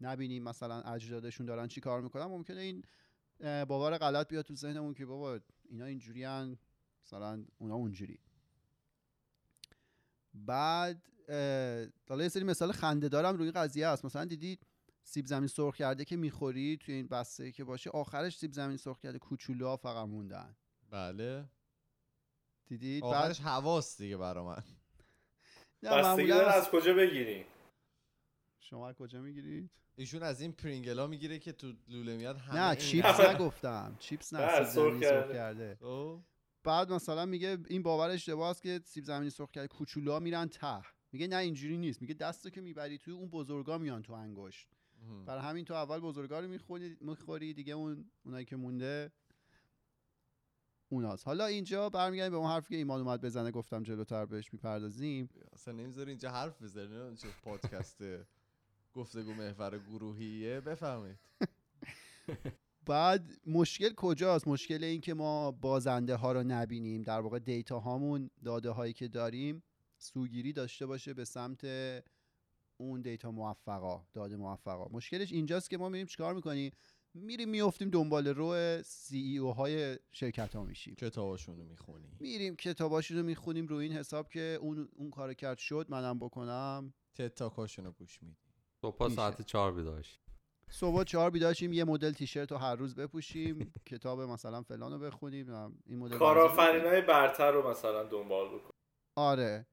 [0.02, 2.26] نبینیم مثلا اجدادشون دارن چی کار می‌کنن.
[2.26, 2.84] ممکنه این
[3.66, 6.26] باور غلط بیاد تو ذهنمون که بابا اینا اینجوری
[7.06, 8.20] مثلا اونا اونجوری.
[10.34, 11.11] بعد
[12.10, 14.68] حالا یه سری مثال خنده دارم روی این قضیه هست مثلا دیدید
[15.04, 19.00] سیب زمین سرخ کرده که می‌خوری توی این بسته که باشه آخرش سیب زمین سرخ
[19.00, 20.56] کرده کوچولوها فقط موندن.
[20.90, 21.46] بله.
[22.68, 24.64] دیدید بعد آخرش حواس دیگه برا من.
[25.84, 27.46] نه بستگی از- از کجا بگیری؟
[28.60, 32.76] شما از کجا می‌گیرید؟ ایشون از این پرینگلا می‌گیره که تو لوله میاد همه نه
[32.76, 33.96] چیپس نگفتم.
[34.00, 35.34] چیپس نه سیب سرخ زمینی سرخ کرده.
[35.34, 35.78] کرده.
[35.82, 36.20] خب.
[36.64, 40.82] بعد مثلا میگه این باور اشتباه است که سیب زمینی سرخ کرده کوچولوها میرن ته.
[41.12, 42.02] میگه نه اینجوری نیست.
[42.02, 44.68] میگه دستو که می‌بری توی اون بزرگا میان تو انگشت.
[45.26, 49.12] برای همین تو اول بزرگا رو می‌خوری می‌خوری دیگه اون اونایی که مونده
[50.90, 51.28] اوناست.
[51.28, 55.30] حالا اینجا برمیگردیم به اون حرفی که ایمان اومد بزنه گفتم جلوتر بهش می‌پردازیم.
[55.54, 58.04] اصلا نمی‌ذاری اینجا حرف بزنی نه چه پادکست
[58.94, 60.62] گفتگو محور گروهیه.
[60.62, 61.20] بفهمید
[62.86, 67.02] بعد مشکل کجاست؟ مشکل این که ما بازنده ها رو نبینیم.
[67.02, 69.64] در واقع دیتا هامون داده هایی که داریم
[70.02, 71.66] سوگیری داشته باشه به سمت
[72.78, 74.88] اون دیتا موفقا داده موفقا.
[74.92, 76.72] مشکلش اینجاست که ما میریم چیکار می‌کنیم؟
[77.14, 80.96] میریم میفتیم دنبال رو سی ای او های شرکت ها میشیم.
[80.96, 82.18] کتاباشون رو می‌خونی.
[82.20, 86.94] میریم کتاباشون رو می‌خونیم روی این حساب که اون اون کار کرد شد منم بکنم.
[87.16, 88.36] تتاکاشون رو گوش میدی.
[88.82, 89.10] صبح.
[89.10, 90.20] ساعت چهار بیداش.
[90.70, 95.50] صبح چهار بیداشیم یه مدل تیشرت رو هر روز بپوشیم کتاب مثلا فلان رو بخونیم
[95.86, 98.72] این مدل کارآفرین های برتر رو مثلا دنبال بکن.
[99.16, 99.68] آره.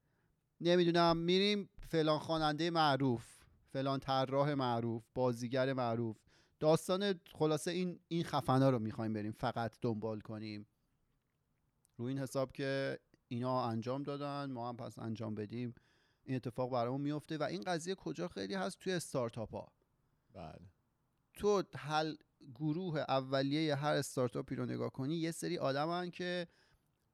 [0.61, 3.25] نمی‌دونم میریم فلان خواننده معروف
[3.73, 6.17] فلان طراح معروف بازیگر معروف.
[6.61, 10.67] داستان خلاصه این این خفنا رو می‌خوایم بریم فقط دنبال کنیم.
[11.97, 15.75] روی این حساب که اینا انجام دادن ما هم پس انجام بدیم.
[16.25, 19.73] این اتفاق برامون میفته و این قضیه کجا خیلی هست؟ توی استارتاپ ها
[20.35, 20.67] بله.
[21.35, 22.15] تو حل
[22.55, 26.47] گروه اولیه هر استارتاپی رو نگاه کنی یه سری آدمن که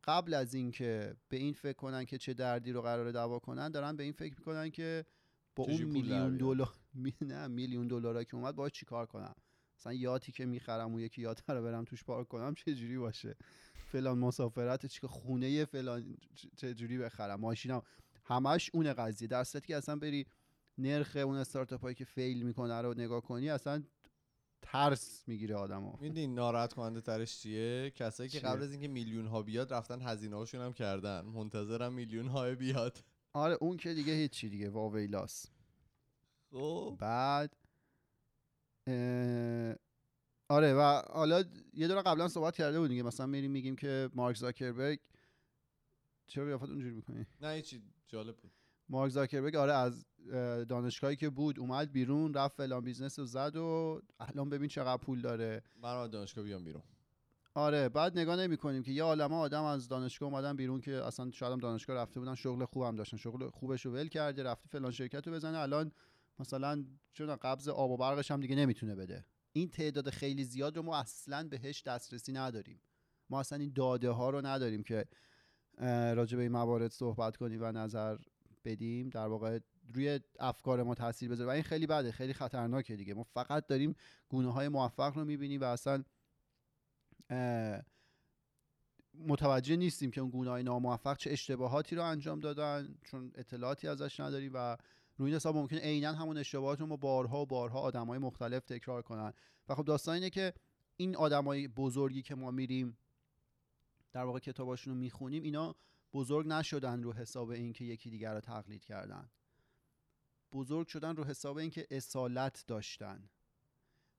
[0.07, 3.97] قبل از اینکه به این فکر کنن که چه دردی رو قراره دوا کنن دارن
[3.97, 5.05] به این فکر می‌کنن که
[5.57, 6.37] با اون میلیون.
[6.37, 9.35] دلار می- نه میلیون دلاری که اومد باید چیکار کنم؟
[9.79, 13.37] مثلا یاتی که می‌خرم اون یکی یات رو برم توش پارک کنم چه جوری باشه؟
[13.75, 16.17] فلان مسافرت چیکار خونه فلان
[16.57, 17.83] چه جوری بخرم؟ ماشینم
[18.25, 19.29] همش اون قضیه.
[19.29, 20.27] در که اصلا بری
[20.79, 23.83] نرخ اون استارتاپ هایی که فیل می‌کنه رو نگاه کنی اصلا
[24.65, 25.97] ترس می‌گیره آدمو.
[26.01, 30.37] می‌دونی ناراحت کننده ترش چیه؟ کسایی که؟ قبل از اینکه میلیون ها بیاد رفتن هزینه
[30.37, 31.21] هاشون هم کردن.
[31.21, 32.99] منتظرم میلیون های بیاد.
[33.33, 35.47] آره اون که دیگه هیچی دیگه واویلاس
[36.51, 36.97] خب.
[37.01, 37.57] بعد
[38.87, 39.75] اه،
[40.49, 44.37] آره و حالا یه دور قبلا صحبت کرده بودیم دیگه مثلا میریم میگیم که مارک
[44.37, 45.01] زاکربرگ
[46.27, 47.83] چرا قیافت اونجوری می‌کنی؟ نه هیچی.
[48.09, 48.53] جالب بود.
[48.89, 53.57] مارک زاکربرگ آره از اه، دانشگاهی که بود اومد بیرون رفت فلان business رو زد
[53.57, 55.63] و الان ببین چقدر پول داره.
[55.83, 56.83] من دانشگاه بیام بیرون.
[57.55, 61.31] آره بعد نگاه نمی کنیم که یه عالمه آدم از دانشگاه اومدن بیرون که اصلا
[61.31, 64.91] شاید هم دانشگاه رفته بودن شغل خوبم داشتن شغل خوبش رو ول کرده رفته فلان
[64.91, 65.59] شرکت رو بزنه.
[65.59, 65.93] الان
[66.39, 69.25] مثلا چون قبض آب و برقش هم دیگه نمی‌تونه بده.
[69.53, 72.81] این تعداد خیلی زیاد رو ما اصلا بهش دسترسی نداریم.
[73.31, 75.05] ما اصلا این داده ها رو نداریم که
[76.17, 78.17] راجع به این موارد صحبت کنیم و نظر
[78.65, 79.59] بدیم در واقع
[79.95, 81.51] روی افکار ما تاثیر بذاره.
[81.51, 83.15] و این خیلی بده خیلی خطرناکه دیگه.
[83.15, 83.95] ما فقط داریم
[84.29, 86.05] گونه های موفق رو می‌بینیم و اصلا
[89.15, 94.21] متوجه نیستیم که اون گونه های ناموفق چه اشتباهاتی رو انجام دادن چون اطلاعاتی ازش
[94.21, 94.77] نداریم و
[95.17, 98.65] روی این حساب ممکنه عینا همون اشتباهات رو ما بارها و بارها آدم های مختلف
[98.65, 99.33] تکرار کنن.
[99.69, 100.55] و خب داستان اینه که
[100.97, 102.99] این آدم های بزرگی که ما میریم
[104.13, 105.77] در واقع کتاباشون رو می‌خونیم اینا
[106.15, 109.31] بزرگ نشدن رو حساب اینکه یکی دیگر رو تقلید کردن.
[110.53, 113.29] بزرگ شدن رو حساب اینکه اصالت داشتن.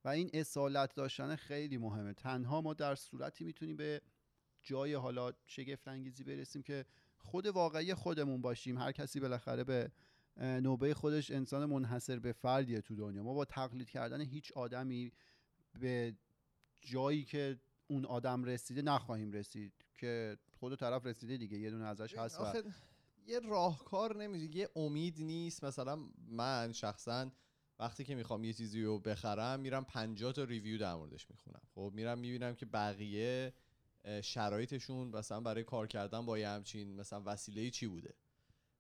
[0.04, 2.14] و این اصالت داشتن خیلی مهمه.
[2.14, 4.02] تنها ما در صورتی می‌تونیم به
[4.62, 6.86] جای حالا شگفت انگیزی برسیم که
[7.18, 8.78] خود واقعی خودمون باشیم.
[8.78, 9.92] هر کسی بالاخره به
[10.38, 13.24] نوبه خودش انسان منحصر به فردیه تو دنیا.
[13.24, 15.12] ما با تقلید کردن هیچ آدمی
[15.80, 16.16] به
[16.82, 19.74] جایی که اون آدم رسیده نخواهیم رسید.
[19.98, 22.54] که خود طرف رسیده دیگه یه دونه ازش هست و
[23.28, 25.64] یه راهکار نمیشه یه امید نیست.
[25.64, 27.32] مثلا من شخصا
[27.80, 31.62] وقتی که می‌خوام یه چیزی رو بخرم میرم 50 تا ریویو در موردش می‌خونم.
[31.76, 33.54] خب میرم می‌بینم که بقیه
[34.22, 38.14] شرایطشون مثلا برای کار کردن با یه همچین مثلا وسیله چی بوده.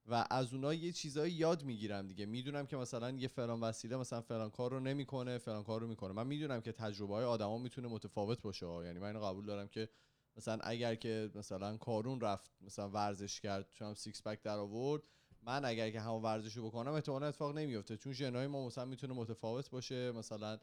[0.07, 2.25] و از اونها یه چیزایی یاد می‌گیرم دیگه.
[2.25, 6.13] می‌دونم که مثلا یه فلان وسیله مثلا فلان کار رو نمی‌کنه فلان کار رو می‌کنه.
[6.13, 8.65] من می‌دونم که تجربه های آدما می‌تونه متفاوت باشه.
[8.65, 9.89] یعنی من اینو قبول دارم که
[10.37, 15.03] مثلا اگر که مثلا کارون رفت مثلا ورزش کرد چون سیکس پک در آورد
[15.43, 19.13] من اگر که همون ورزش رو بکنم احتمالاً اتفاق نمیفته چون ژنای ما مثلا می‌تونه
[19.13, 20.59] متفاوت باشه مثلا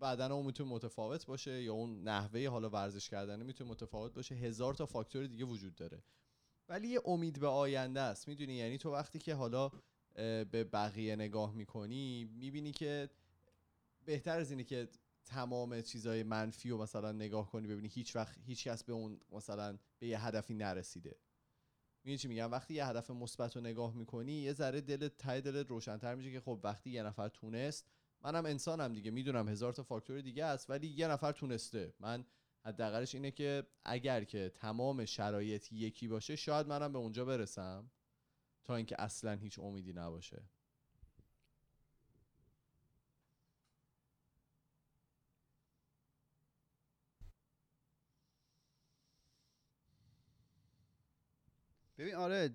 [0.00, 4.34] بدن اون می‌تونه متفاوت باشه یا اون نحوه حالا ورزش کردن می‌تونه متفاوت باشه.
[4.34, 6.02] هزار تا فاکتور دیگه وجود داره.
[6.68, 8.28] ولی یه امید به آینده است.
[8.28, 9.70] می‌دونی؟ یعنی تو وقتی که حالا
[10.44, 13.10] به بقیه نگاه می‌کنی می‌بینی که
[14.04, 14.88] بهتر از اینه که
[15.24, 19.78] تمام چیزای منفی رو مثلا نگاه کنی ببینی هیچ وقت هیچ کس به اون مثلا
[19.98, 21.18] به یه هدفی نرسیده.
[22.04, 25.70] می‌دونی چی میگم؟ وقتی یه هدف مثبت رو نگاه می‌کنی یه ذره دلت ته دلت
[25.70, 27.88] روشنتر میشه که خب وقتی یه نفر تونست
[28.20, 31.94] منم انسانم دیگه می‌دونم هزار تا فاکتور دیگه است ولی یه نفر تونسته.
[32.00, 32.24] من
[32.64, 37.90] حداقلش اینه که اگر که تمام شرایط یکی باشه شاید منم به اونجا برسم
[38.64, 40.42] تا اینکه اصلا هیچ امیدی نباشه.
[52.04, 52.54] ببین آره.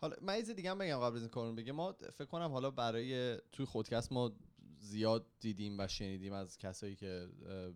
[0.00, 1.72] حالا من یه دیگه هم بگم قبل از این کارون بگم.
[1.72, 4.32] ما فکر کنم حالا برای توی خودکست ما
[4.78, 7.28] زیاد دیدیم و شنیدیم از کسایی که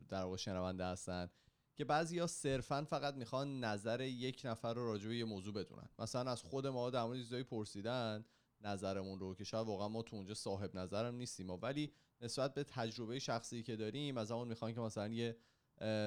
[0.09, 1.31] در واقع شنونده هستن
[1.77, 5.89] که بعضیا صرفا فقط می‌خوان نظر یک نفر رو راجع به یه موضوع بدونن.
[5.99, 8.25] مثلا از خود ما در مورد چیزایی پرسیدن
[8.61, 11.51] نظرمون رو که شاید واقعا ما تو اونجا صاحب نظرم نیستیم.
[11.51, 15.37] ولی نسبت به تجربه شخصی که داریم از همون می‌خوان که مثلا یه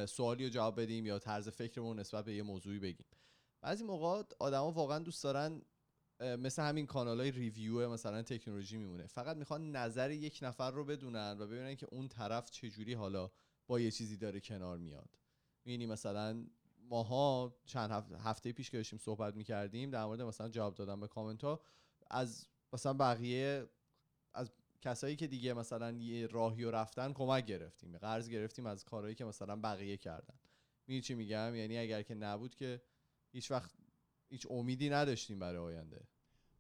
[0.05, 3.05] سوالی رو جواب بدیم یا طرز فکرمون نسبت به یه موضوعی بگیم.
[3.62, 5.62] بعضی موقع آدما واقعا دوست دارن
[6.19, 9.07] مثل همین کانال های ریویو مثلا تکنولوژی میمونه.
[9.07, 13.31] فقط می‌خوان نظر یک نفر رو بدونن و ببینن که اون طرف چجوری حالا
[13.67, 15.19] با یه چیزی داره کنار میاد.
[15.65, 16.45] می‌بینی مثلا
[16.89, 21.07] ماها چند هفته, هفته پیش که داشتیم صحبت می‌کردیم در مورد مثلا جواب دادن به
[21.07, 21.62] کامنت ها
[22.12, 23.69] از مثلا بقیه
[24.83, 29.25] کسایی که دیگه مثلا یه راهی رو رفتن کمک گرفتیم قرض گرفتیم از کارهایی که
[29.25, 30.35] مثلا بقیه کردن.
[30.87, 32.81] می‌دونی چی میگم؟ یعنی اگر که نبود که
[33.31, 33.71] هیچ وقت
[34.29, 36.07] هیچ امیدی نداشتیم برای آینده.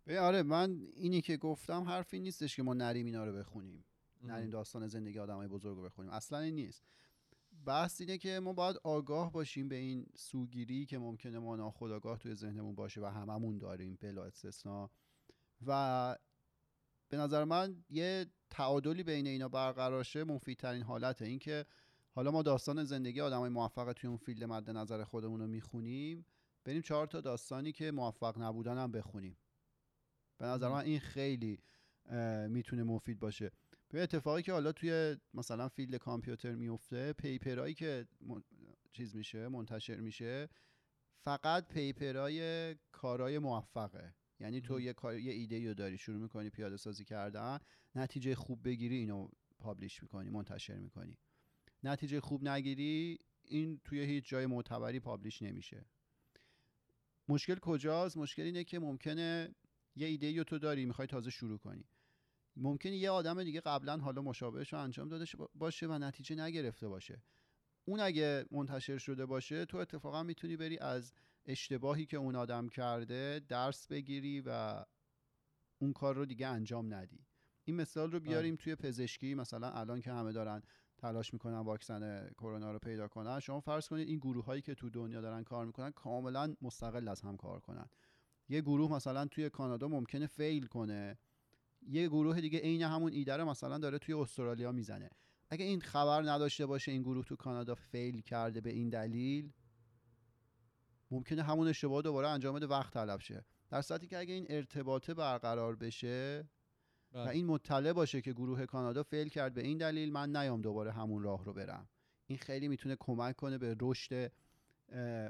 [0.07, 3.85] ببین آره من اینی که گفتم حرفی نیستش که ما نریم اینا رو بخونیم.
[4.21, 6.11] نریم داستان زندگی آدمای بزرگ رو بخونیم.
[6.11, 6.83] اصلا این نیست.
[7.65, 12.35] بحث اینه که ما باید آگاه باشیم به این سوگیری که ممکنه ما ناخودآگاه توی
[12.35, 14.89] ذهنمون باشه و هممون داریم بلا استثنا.
[15.65, 16.17] و
[17.13, 21.25] به نظر من یه تعادلی بین اینا برقرار شه مفیدترین حالته.
[21.25, 21.65] اینکه
[22.11, 26.25] حالا ما داستان زندگی آدمای موفق توی اون field مد نظر خودمون رو می‌خونیم
[26.65, 29.37] بریم چهار تا داستانی که موفق نبودن هم بخونیم.
[30.37, 31.59] به نظر من این خیلی
[32.49, 33.51] می‌تونه مفید باشه.
[33.89, 38.43] به اتفاقی که حالا توی مثلا field کامپیوتر میفته paper هایی که من-
[38.93, 40.49] چیز میشه منتشر میشه
[41.23, 44.13] فقط paper های کارهای موفقه.
[44.43, 44.79] یعنی تو.
[44.79, 47.59] یه کار یه ایده رو داری شروع می‌کنی پیاده سازی کردن
[47.95, 49.29] نتیجه خوب بگیری اینو
[49.59, 51.17] پابلیش می‌کنی منتشر می‌کنی.
[51.83, 55.85] نتیجه خوب نگیری این توی هیچ جای معتبری پابلیش نمیشه.
[57.27, 59.55] مشکل کجاست؟ مشکل اینه که ممکنه
[59.95, 61.85] یه ایده رو تو داری می‌خوای تازه شروع کنی.
[62.55, 65.25] ممکنه یه آدم دیگه قبلا حالا مشابهش رو انجام داده
[65.55, 67.23] باشه و نتیجه نگرفته باشه.
[67.85, 71.13] اون اگه منتشر شده باشه تو اتفاقا می‌تونی بری از
[71.45, 74.83] اشتباهی که اون آدم کرده درس بگیری و
[75.81, 77.25] اون کار رو دیگه انجام ندی.
[77.65, 80.61] این مثال رو بیاریم توی پزشکی مثلا الان که همه دارن
[80.97, 84.89] تلاش می‌کنن واکسن کرونا رو پیدا کنن شما فرض کنید این گروه هایی که تو
[84.89, 87.89] دنیا دارن کار می‌کنن کاملا مستقل از هم کار کنن.
[88.49, 91.17] یه گروه مثلا توی کانادا ممکنه فیل کنه
[91.81, 95.09] یه گروه دیگه عین همون ایده رو مثلا داره توی استرالیا می‌زنه.
[95.49, 99.51] اگه این خبر نداشته باشه این گروه تو کانادا فیل کرده به این دلیل
[101.13, 103.45] ممکنه همون اشتباه دوباره انجام بده وقت طلب شه.
[103.69, 106.49] در صورتی که اگه این ارتباطه برقرار بشه
[107.11, 110.91] و این مطلع باشه که گروه کانادا fail کرد به این دلیل من نیام دوباره
[110.91, 111.89] همون راه رو برم.
[112.25, 114.31] این خیلی می‌تونه کمک کنه به رشد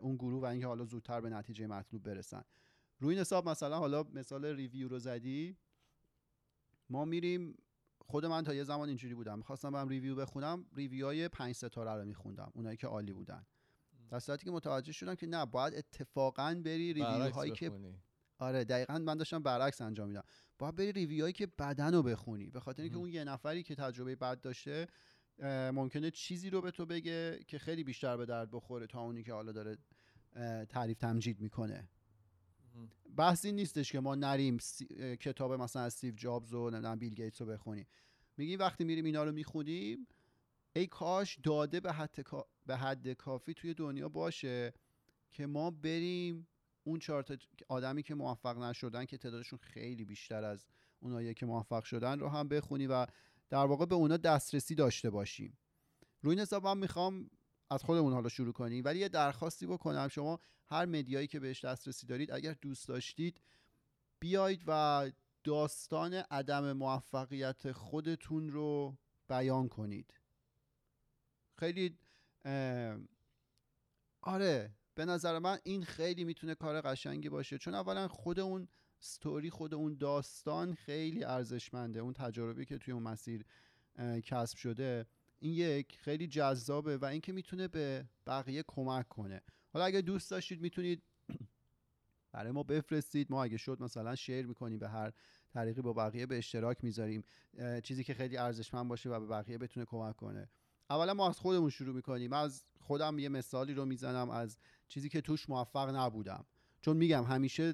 [0.01, 2.43] اون گروه و اینکه حالا زودتر به نتیجه مطلوب برسن.
[2.99, 5.57] روی این حساب مثلا حالا مثال review رو زدی.
[6.89, 7.57] ما میریم
[7.99, 9.37] خود من تا یه زمان اینجوری بودم.
[9.37, 10.65] می‌خواستم برم review بخونم.
[10.75, 12.51] review های پنج ستاره رو میخوندم.
[12.53, 13.45] اونایی که عالی بودن.
[14.09, 17.71] در صورتی که متوجه شدم که نه باید اتفاقا بری برعکس review هایی که.
[18.37, 20.23] آره دقیقا من داشتم برعکس انجام میدم.
[20.59, 22.49] باید بری review هایی که بدن رو بخونی.
[22.49, 22.97] به خاطر اینکه.
[22.97, 24.87] اون یه نفری که تجربه بد داشته
[25.73, 29.33] ممکنه چیزی رو به تو بگه که خیلی بیشتر به درد بخوره تا اونی که
[29.33, 29.77] حالا داره
[30.69, 31.89] تعریف تمجید می‌کنه.
[33.15, 37.13] بحث این نیستش که ما نریم سی- کتاب مثلا از استیو جابز و نمی‌دونم بیل
[37.13, 37.87] گیتس رو بخونیم.
[38.37, 40.07] میگیم وقتی میریم اینا رو می‌خونیم
[40.75, 42.19] ای کاش داده به حد,
[42.65, 44.73] به حد کافی توی دنیا باشه
[45.31, 46.47] که ما بریم
[46.83, 47.25] اون چهار
[47.67, 50.67] آدمی که موفق نشدن که تعدادشون خیلی بیشتر از
[50.99, 53.05] اونایی که موفق شدن رو هم بخونی و
[53.49, 55.57] در واقع به اونا دسترسی داشته باشیم.
[56.21, 57.29] روی این حساب من می‌خوام
[57.69, 60.07] از خودمون حالا شروع کنیم ولی یه درخواستی بکنم.
[60.07, 63.41] شما هر مدیایی که بهش دسترسی دارید اگر دوست داشتید
[64.19, 65.11] بیاید و
[65.43, 68.97] داستان عدم موفقیت خودتون رو
[69.29, 70.13] بیان کنید.
[71.59, 71.99] خیلی
[74.21, 77.57] آره به نظر من این خیلی می‌تونه کار قشنگی باشه.
[77.57, 78.67] چون اولا خود اون
[78.99, 81.99] ستوری خود اون داستان خیلی ارزشمنده.
[81.99, 83.45] اون تجاربی که توی اون مسیر
[84.23, 85.05] کسب شده
[85.39, 89.41] این یک خیلی جذابه و اینکه می‌تونه به بقیه کمک کنه.
[89.73, 91.03] حالا اگه دوست داشتید می‌تونید
[92.31, 93.31] برای ما بفرستید.
[93.31, 95.11] ما اگه شد مثلا شیر می‌کنیم به هر
[95.53, 97.23] طریقی با بقیه به اشتراک می‌ذاریم.
[97.83, 100.49] چیزی که خیلی ارزشمند باشه و به بقیه بتونه کمک کنه.
[100.89, 102.33] اولا ما از خودمون شروع می‌کنیم.
[102.33, 106.45] از خودم یه مثالی رو می‌زنم از چیزی که توش موفق نبودم.
[106.81, 107.73] چون میگم همیشه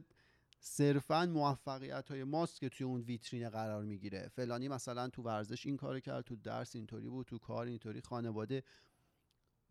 [0.59, 4.29] صرفا موفقیت های ماست که توی اون ویترین قرار می‌گیره.
[4.33, 8.63] فلانی مثلا تو ورزش این کار کرد تو درس اینطوری بود تو کار اینطوری خانواده.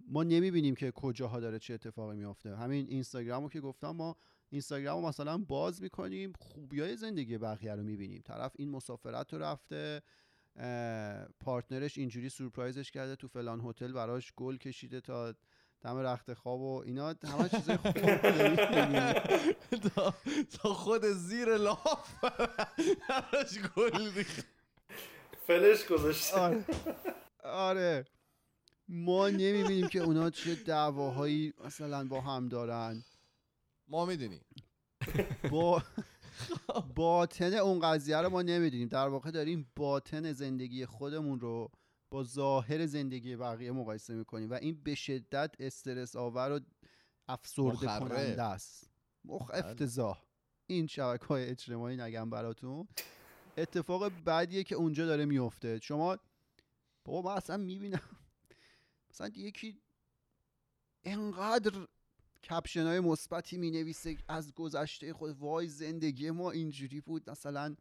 [0.01, 2.57] ما نمی‌بینیم که کجاها داره چه اتفاقی میافته.
[2.57, 4.17] همین اینستاگرام رو که گفتم ما
[4.51, 8.23] اینستاگرام رو مثلا باز می‌کنیم خوبی های زندگی بقیه رو می‌بینیم.
[8.23, 10.03] طرف این مسافرت رو رفته
[11.41, 15.35] پارتنرش اینجوری سورپرایزش کرده تو فلان هتل براش گل کشیده تا
[15.81, 17.15] دم رخت خواب و اینا.
[17.25, 17.93] همه چیزای خوب.
[20.53, 24.25] تا, خود زیر لاف براش گل.
[25.47, 26.37] فلش گذاشته.
[26.37, 26.65] آره.
[27.45, 28.05] آره.
[28.89, 33.05] ما نمی‌بینیم که اونا چه دعواهایی مثلا با هم دارن.
[33.89, 34.45] ما می‌دونیم.
[35.51, 35.83] با
[36.95, 38.89] باطن اون قضیه رو ما نمی‌دونیم.
[38.89, 41.71] در واقع داریم باطن زندگی خودمون رو
[42.11, 46.61] با ظاهر زندگی بقیه مقایسه می‌کنیم و این به شدت استرس آور و
[47.29, 47.87] افسرده.
[47.87, 48.91] کننده است.
[49.25, 49.67] مخ بله.
[49.67, 50.23] افتضاح.
[50.67, 52.89] این شبکه های اجتماعی نگم براتون.
[53.57, 56.19] اتفاق بعدیه که اونجا داره میفته شما
[57.05, 58.03] بابا من اصلا می‌بینم.
[59.11, 59.81] مثلا یکی
[61.05, 61.87] انقدر
[62.43, 67.77] کپشن های مثبتی می نویسه از گذشته خود وای زندگی ما اینجوری بود مثلا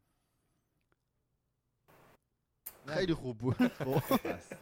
[2.86, 4.28] خیلی خوب بود خب.
[4.28, 4.52] بس.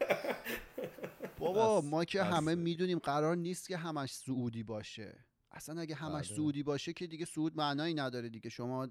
[1.39, 1.81] بابا.
[1.81, 2.23] ما که.
[2.23, 6.37] همه می‌دونیم قرار نیست که همش سعودی باشه اصلا اگه همش بله.
[6.37, 8.89] سعودی باشه که دیگه سعود معنایی نداره دیگه شما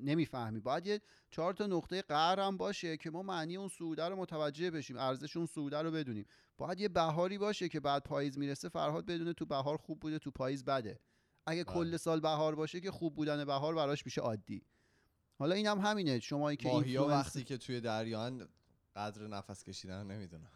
[0.00, 0.60] نمی‌فهمی.
[0.60, 4.70] باید یه چهار تا نقطه قهر هم باشه که ما معنی اون سعوده رو متوجه
[4.70, 6.26] بشیم ارزش اون سعوده رو بدونیم.
[6.58, 10.30] باید یه بهاری باشه که بعد پاییز می‌رسه فرهاد بدونه تو بهار خوب بوده تو
[10.30, 11.00] پاییز بده.
[11.46, 11.74] اگه بله.
[11.74, 14.62] کل سال بهار باشه که خوب بودن بهار براش میشه عادی.
[15.38, 16.20] حالا اینم همینه.
[16.20, 18.48] شما که ماهیا وقتی که توی دریان
[18.96, 20.50] قدر نفس کشیدن نمی‌دونم.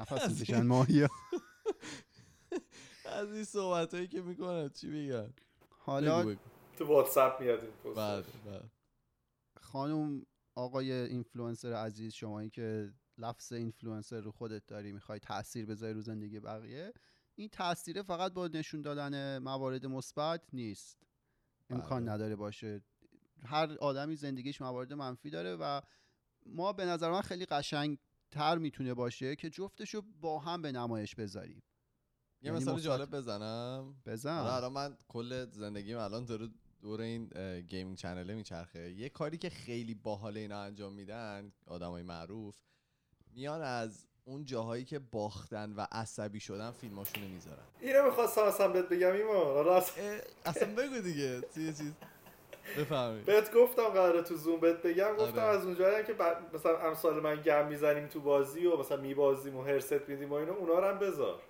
[0.00, 1.08] نفس می‌کشن ماهیا.
[3.04, 5.32] از این صحبت هایی که می‌کنن چی میگن؟
[5.78, 6.36] حالا.
[6.80, 7.96] تو واتساپ میاد این پست.
[7.96, 8.70] بله بله.
[9.56, 16.00] خانم آقای اینفلوئنسر عزیز شمایی که لفظ اینفلوئنسر رو خودت داری می‌خوای تاثیر بذاری رو
[16.00, 16.92] زندگی بقیه
[17.34, 20.98] این تاثیر فقط با نشون دادن موارد مثبت نیست.
[21.70, 22.12] امکان بله.
[22.12, 22.82] نداره باشه.
[23.44, 25.80] هر آدمی زندگیش موارد منفی داره و
[26.46, 27.98] ما به نظر من خیلی قشنگ
[28.30, 31.62] تر می‌تونه باشه که جفتشو با هم به نمایش بذاریم.
[32.42, 32.80] یه یعنی مثال.
[32.80, 34.02] جالب بزنم.
[34.06, 34.38] بزن.
[34.38, 36.48] حالا الان من کل زندگیم الان داره
[36.82, 38.90] دور این gaming channel ه میچرخه.
[38.90, 42.56] یه کاری که خیلی باحال اینا انجام میدن آدمای معروف
[43.34, 47.62] میان از اون جاهایی که باختن و عصبی شدن فیلماشونو می‌ذارن.
[47.80, 49.76] اینو می‌خواستم اصلا بهت بگم ایمان حالا
[50.44, 51.40] اصلا بگو دیگه.
[51.54, 51.92] چیز چیز
[52.78, 53.22] بفهمی.
[53.22, 55.16] بهت گفتم قراره تو زوم بهت بگم.
[55.16, 55.58] گفتم آره.
[55.58, 56.14] از اونجایی که
[56.54, 60.52] مثلا امثال من گند می‌زنیم تو بازی و مثلا میبازیم و حرص میدیم و اینو
[60.52, 61.42] اونا رو هم بذار.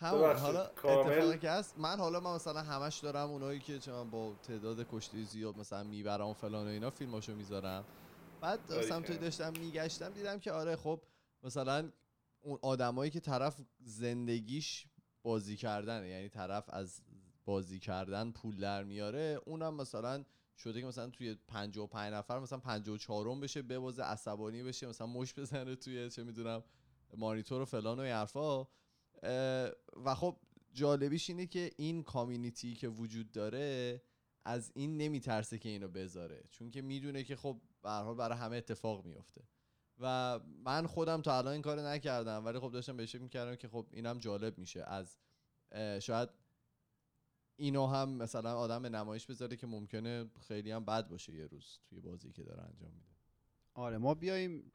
[0.00, 0.62] همون حالا.
[0.64, 4.86] اتفاقی که هست من حالا من مثلا همش دارم اونایی که چه من با تعداد
[4.92, 7.84] کشته زیاد مثلا می‌برم فلان و اینا فیلماشو می‌ذارم
[8.40, 8.88] بعد باریکلا.
[8.88, 11.00] سمت داشتم میگشتم دیدم که آره خب
[11.42, 11.90] مثلا
[12.40, 14.86] اون آدمایی که طرف زندگیش
[15.22, 17.00] بازی کردنه یعنی طرف از
[17.44, 20.24] بازی کردن پول در میاره اونم مثلا
[20.56, 25.34] شده که مثلا توی 55 نفر مثلا 54 م بشه ببازه عصبانی بشه مثلا مش
[25.34, 26.64] بزنه توی چه می‌دونم
[27.16, 28.66] مانیتور و فلان و این حرفا
[30.04, 30.36] و خب
[30.72, 34.02] جالبیش اینه که این کامیونیتی که وجود داره
[34.44, 36.44] از این نمیترسه که اینو بذاره.
[36.50, 39.48] چون که می‌دونه که خب به برای همه اتفاق میفته
[40.00, 43.86] و من خودم تا الان این کارو نکردم ولی خب داشتم بهش می‌کردم که خب
[43.92, 44.82] اینم جالب میشه.
[44.82, 45.18] از
[46.00, 46.28] شاید
[47.56, 51.78] اینو هم مثلا آدم به نمایش بذاره که ممکنه خیلی هم بد باشه یه روز
[51.86, 53.16] توی بازی که داره انجام میده.
[53.74, 54.72] آره ما بیایم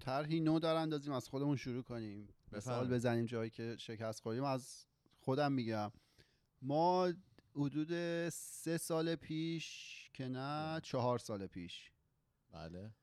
[0.00, 2.28] طرحی نو در اندازیم از خودمون شروع کنیم.
[2.52, 2.88] مثال.
[2.88, 4.44] بزنیم جایی که شکست خوردیم.
[4.44, 4.86] از
[5.20, 5.92] خودم میگم.
[6.62, 7.12] ما
[7.54, 11.90] حدود سه سال پیش که نه چهار سال پیش.
[12.52, 12.94] بله.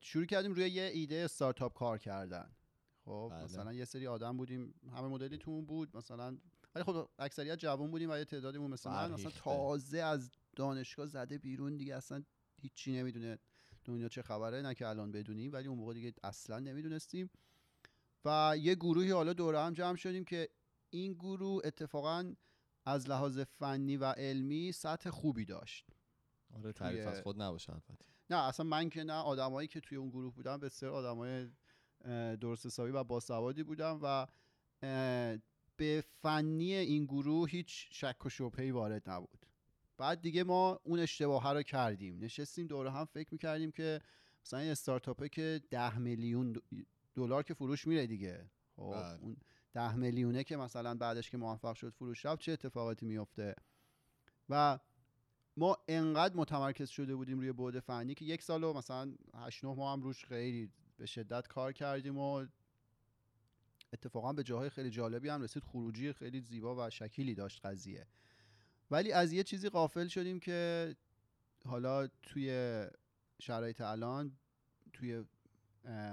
[0.00, 2.50] شروع کردیم روی یه ایده استارتاپ کار کردن.
[3.04, 3.44] خب بله.
[3.44, 4.74] مثلا یه سری آدم بودیم.
[4.92, 6.38] همه مدلی تو بود مثلا
[6.74, 9.40] ولی خب اکثریت جوان بودیم و یه تعدادیمون من مثلا فرهیخته.
[9.40, 12.22] تازه از دانشگاه زده بیرون دیگه اصلا
[12.62, 13.38] هیچی نمی‌دونه.
[13.90, 17.30] دنیا چه خبره نه که الان بدونیم ولی اون موقع دیگه اصلا نمی‌دونستیم.
[18.24, 20.48] و یه گروهی حالا دوره هم جمع شدیم که
[20.90, 22.34] این گروه اتفاقا
[22.86, 25.86] از لحاظ فنی و علمی سطح خوبی داشت.
[26.54, 28.04] آره تعریف از خود نباشه البته.
[28.30, 31.48] نه اصلا من که نه آدمایی که توی اون گروه بودن بسیار آدمای
[32.36, 34.26] درست حسابی و باسوادی بودن و
[35.76, 39.39] به فنی این گروه هیچ شک و شبهه‌ای وارد نبود.
[40.00, 42.18] بعد دیگه ما اون اشتباه رو کردیم.
[42.18, 44.00] نشستیم دوره هم فکر می‌کردیم که
[44.44, 46.56] مثلا این استارتاپه که ده میلیون
[47.14, 48.50] دلار که فروش میره دیگه.
[48.76, 49.20] خب بله.
[49.20, 49.36] اون
[49.72, 53.54] ده میلیونه که مثلا بعدش که موفق شد فروش رفت چه اتفاقاتی میفته
[54.48, 54.78] و
[55.56, 59.74] ما انقدر متمرکز شده بودیم روی بعد فنی که یک سال و مثلا 8 9
[59.74, 62.46] ماه هم روش خیلی به شدت کار کردیم و
[63.92, 65.62] اتفاقا به جاهای خیلی جالبی هم رسید.
[65.62, 68.06] خروجی خیلی زیبا و شکیلی داشت قضیه.
[68.90, 70.96] ولی از یه چیزی غافل شدیم که
[71.64, 72.86] حالا توی
[73.40, 74.32] شرایط الان
[74.92, 75.24] توی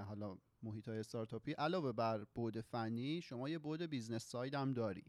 [0.07, 5.05] حالا محیط های استارتاپی علاوه بر بعد فنی شما یه بعد business side هم داری.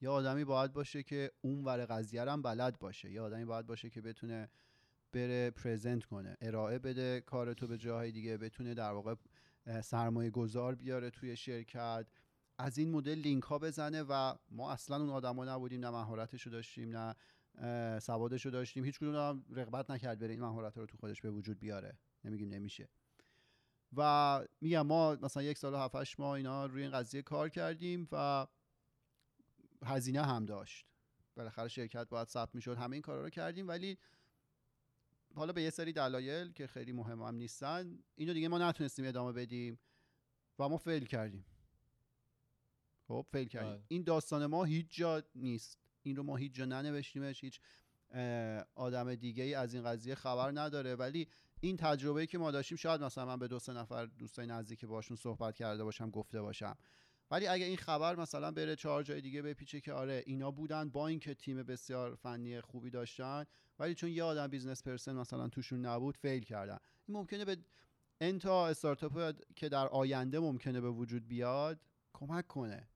[0.00, 3.10] یه آدمی باید باشه که اون ور قضیه هم بلد باشه.
[3.10, 4.48] یه آدمی باید باشه که بتونه
[5.12, 9.14] بره پرزنت کنه ارائه بده کار تو به جاهای دیگه بتونه در واقع
[9.82, 12.06] سرمایه گذار بیاره توی شرکت.
[12.58, 16.52] از این مدل لینک ها بزنه و ما اصلا اون آدما نبودیم نه مهارتش رو
[16.52, 17.14] داشتیم نه
[18.00, 18.84] سوادش رو داشتیم.
[18.84, 21.98] هیچ کدوم هم رغبت نکرد بره این مهارت رو تو خودش به وجود بیاره.
[22.24, 22.88] نمیگیم نمیشه.
[23.96, 27.48] و میگم ما مثلا یک سال و هفت هشت ماه اینا روی این قضیه کار
[27.48, 28.46] کردیم و
[29.84, 30.86] هزینه هم داشت.
[31.36, 32.76] بالاخره شرکت باید ثبت می‌شد.
[32.76, 33.98] همه این کارا رو کردیم ولی
[35.34, 39.32] حالا به یه سری دلایل که خیلی مهم هم نیستن اینو دیگه ما نتونستیم ادامه
[39.32, 39.78] بدیم
[40.58, 41.44] و ما فیل کردیم.
[43.08, 43.70] خب فیل کردیم.
[43.70, 43.82] بله.
[43.88, 45.78] این داستان ما هیچ جا نیست.
[46.02, 47.60] این رو ما هیچ جا ننوشتیمش هیچ
[48.74, 50.94] آدم دیگه ای از این قضیه خبر نداره.
[50.94, 51.28] ولی
[51.60, 55.16] این تجربه که ما داشتیم شاید مثلا من به دو سه نفر دوستای نزدیک باشون
[55.16, 56.76] صحبت کرده باشم گفته باشم.
[57.30, 61.08] ولی اگه این خبر مثلا بره چهار جای دیگه بپیچه که آره اینا بودن با
[61.08, 63.44] اینکه تیم بسیار فنی خوبی داشتن
[63.78, 66.78] ولی چون یه آدم business person مثلا توشون نبود fail کردن.
[67.06, 67.56] این ممکنه به
[68.20, 71.80] ان تا استارتاپ که در آینده ممکنه به وجود بیاد
[72.12, 72.88] کمک کنه.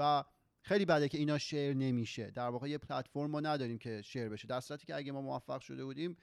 [0.00, 0.24] و
[0.62, 2.30] خیلی بده که اینا share نمیشه.
[2.30, 4.48] در واقع یه پلتفرم ما نداریم که share بشه.
[4.48, 6.16] در صورتی که اگه ما موفق شده بودیم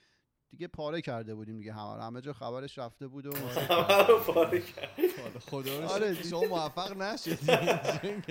[0.49, 2.03] دیگه پاره کرده بودیم دیگه همه.
[2.03, 6.23] همه جا خبرش رفته بود و همه رو پاره کرد خدا رو آره.
[6.23, 7.51] شما موفق نشدید.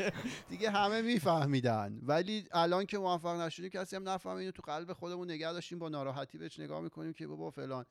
[0.51, 1.99] دیگه همه میفهمیدن.
[2.03, 5.89] ولی الان که موفق نشدیم کسی هم نفهمه اینو تو قلب خودمون نگه داشتیم با
[5.89, 7.87] ناراحتی بهش نگاه می‌کنیم که بابا فلان.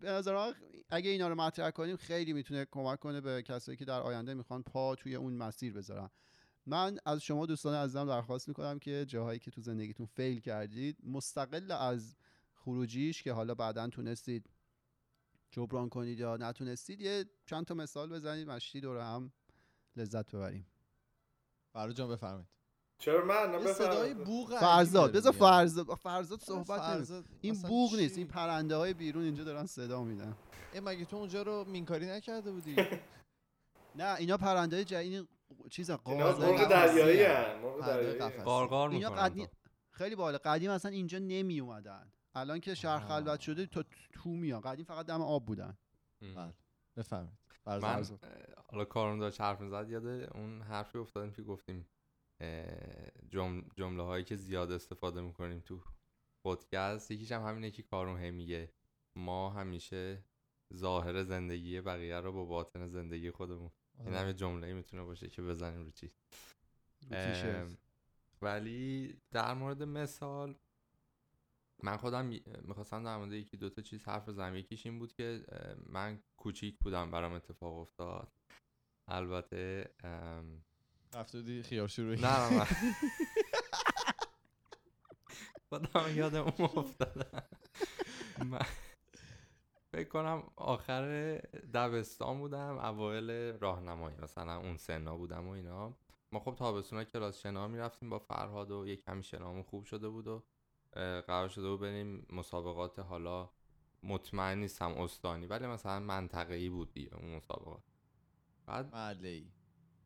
[0.00, 0.54] به نظر من
[0.90, 4.62] اگه اینا رو مطرح کنیم خیلی می‌تونه کمک کنه به کسایی که در آینده می‌خوان
[4.62, 6.10] پا توی اون مسیر بذارن.
[6.66, 11.70] من از شما دوستان عزیزم درخواست می‌کنم که جاهایی که تو زندگیتون فیل کردید مستقل
[11.70, 12.16] از
[12.54, 14.50] خروجیش که حالا بعدا تونستید
[15.50, 19.32] جبران کنید یا نتونستید یه چند تا مثال بزنید مشتی دور هم
[19.96, 20.66] لذت ببریم
[21.72, 22.48] فرو جان بفرمایید
[22.98, 24.14] چرا من یه صدای.
[24.14, 25.32] بوق فرزاد بذار.
[25.32, 30.04] فرزاد فرزاد صحبت نمی فرزاد این بوغ نیست این؟ پرنده های بیرون اینجا دارن صدا
[30.04, 30.36] میدن
[30.74, 32.76] اه، مگه تو اونجا رو مینکاری نکرده بودی
[33.98, 35.28] نه اینا پرنده های جدید
[35.70, 37.26] چیز مرغ دریایی
[37.62, 38.42] مرغ پرنده دریایی.
[38.42, 39.48] قارقار می‌کنن قدیم
[39.90, 42.12] خیلی بالا قدیم اصلا اینجا نمی اومدن.
[42.34, 43.08] الان که شهر.
[43.08, 44.60] خلوت شده تا تو میان.
[44.60, 45.78] قدیم فقط دم آب بودن.
[46.20, 46.54] بله.
[46.96, 47.38] بفرمایید.
[47.66, 48.06] من
[48.70, 51.86] حالا کارون داشت حرف می‌زد یاد اون حرفی افتادیم که گفتیم.
[53.76, 55.80] جمله هایی که زیاد استفاده می‌کنیم تو
[56.44, 58.72] پادکست یکیش هم همینه که کارون هی میگه
[59.16, 60.24] ما همیشه
[60.74, 63.70] ظاهر زندگی بقیه رو با باطن زندگی خودمون
[64.04, 66.10] این هم یه جمله می‌تونه باشه که بزنیم رو چی
[68.42, 70.54] ولی در مورد مثال
[71.82, 72.26] من خودم
[72.62, 74.56] می‌خواستم در مورد یکی دوتا چیز حرف بزنم.
[74.56, 75.44] یکیش این بود که
[75.86, 78.32] من کوچیک بودم برام اتفاق افتاد.
[79.08, 79.94] البته
[81.32, 82.20] بودی خیار شروعی.
[82.20, 82.66] نه نه نه.
[85.68, 87.42] خودم یادم افتادم.
[88.50, 88.66] من
[89.92, 91.36] فکر کنم آخر
[91.74, 95.96] دبستان بودم اوایل راهنمایی مثلا اون سنا بودم و اینا.
[96.32, 100.26] ما خب تابستونا کلاس شنا می‌رفتیم با فرهاد و یک کمی شنامون خوب شده بود
[100.26, 100.42] و
[101.26, 103.50] قرار شده بود بریم مسابقات حالا
[104.02, 107.82] مطمئن نیستم استانی ولی مثلا منطقه‌ای بود دیگه اون مسابقات.
[108.66, 109.52] بعد محله ای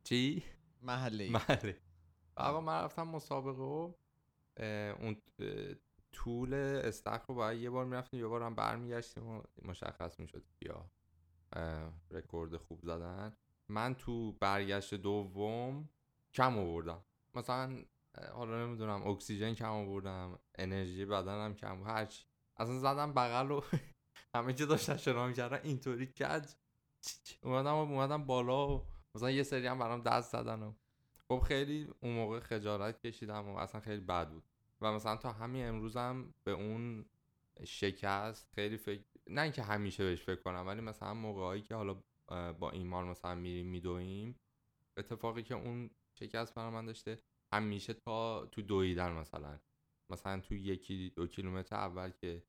[0.05, 0.45] چی؟
[0.83, 1.81] محله ای بله
[2.37, 3.93] آقا من رفتم مسابقه و
[5.01, 5.17] اون
[6.15, 10.91] طول استخر رو باید یه بار می‌رفتیم یه بار هم برمیگشتیم و مشخص می‌شد یا
[12.11, 13.37] رکورد خوب زدن.
[13.69, 15.89] من تو برگشت دوم
[16.35, 17.05] کم آوردم.
[17.35, 17.85] مثلا
[18.33, 22.25] حالا نمی‌دونم اکسیژن کم آوردم انرژی بدنم کم هرچی.
[22.57, 23.61] اصلا زدم بغل و
[24.35, 26.53] همه که داشتن شنا می‌کردن اینطوری کج
[27.43, 30.73] اومدم اومدم بالا و مثلا یه سری هم برام دست زدن و
[31.29, 34.45] خب خیلی اون موقع خجالت کشیدم و اصلا خیلی بد بود.
[34.85, 37.07] و مثلا تا همین امروزم به اون
[37.65, 42.03] شکست خیلی فکر نه اینکه همیشه بهش فکر کنم ولی مثلا موقعایی که حالا
[42.53, 44.37] با ایمان مثلا میریم میدویم
[44.97, 47.19] اتفاقی که اون شکست برای من داشته
[47.55, 49.59] همیشه تا تو دویدن مثلا.
[50.13, 52.43] مثلا تو یکی دو کیلومتر اول که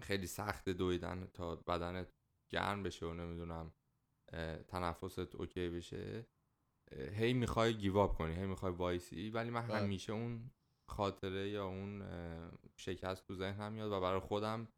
[0.00, 2.12] خیلی سخت دویدن تا بدنت
[2.52, 3.72] گرم بشه و نمی‌دونم
[4.68, 6.26] تنفست okay بشه
[6.96, 9.62] هی می‌خوای give up کنی هی می‌خوای وایسی ولی من.
[9.62, 10.50] همیشه اون
[10.88, 12.02] خاطره یا اون
[12.76, 14.68] شکست تو ذهنم میاد و برای خودم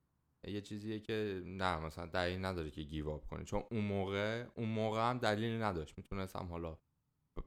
[0.46, 5.10] یه چیزیه که نه مثلا دلیل نداره که گیواب کنی چون اون موقع اون موقع
[5.10, 6.78] هم دلیلی نداشت می‌تونستم حالا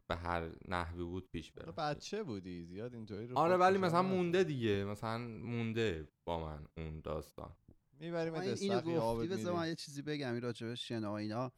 [0.08, 4.02] به هر نحوی بود پیش برم بچه بودی زیاد اینطوری رو آره ولی مثلا.
[4.02, 7.56] مونده دیگه مثلا مونده با من اون داستان
[8.00, 9.70] می‌بریم اینو گفتی بذار من می‌ریم.
[9.70, 11.52] یه چیزی بگم این راجبه شنا اینا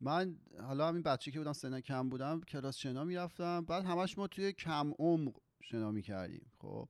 [0.00, 3.64] من حالا همین بچه که بودم سن کم بودم کلاس شنا می‌رفتم.
[3.64, 6.52] بعد همش ما توی کم عمق شنا می‌کردیم.
[6.58, 6.88] خب.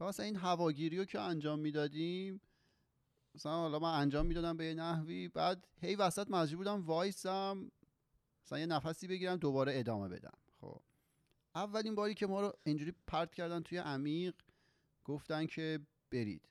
[0.00, 2.40] مثلا این هواگیری رو که انجام می‌دادیم
[3.34, 7.70] مثلا حالا من انجام می‌دادم به یه نحوی بعد هی وسط مجبور بودم وایسم
[8.44, 10.38] مثلا یه نفسی بگیرم دوباره ادامه بدم.
[10.60, 10.80] خب.
[11.54, 14.34] اولین باری که ما رو اینجوری پرت کردن توی عمیق
[15.04, 15.80] گفتن که
[16.10, 16.48] برید.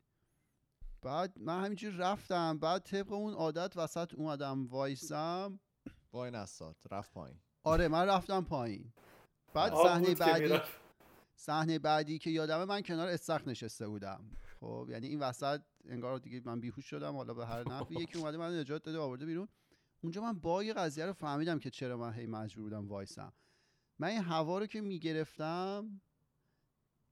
[1.02, 5.60] بعد من همینجوری رفتم بعد طبق اون عادت وسط اومدم وایسم.
[6.14, 7.38] وای نسات رفت پایین.
[7.64, 8.94] آره من رفتم پایین.
[9.54, 10.60] بعد صحنه بعدی.
[11.36, 14.32] صحنه بعدی که یادمه من کنار استخر نشسته بودم.
[14.60, 17.96] خب یعنی این وسط انگار دیگه من بیهوش شدم حالا به هر نحوی.
[17.96, 19.48] یکی اومده من نجات داده آورده بیرون.
[20.02, 23.34] اونجا من باگ قضیه رو فهمیدم که چرا من هی مجبور بودم وایسم.
[24.00, 26.02] من این هوا رو که می‌گرفتم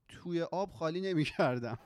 [0.07, 1.79] توی آب خالی نمی‌کردم.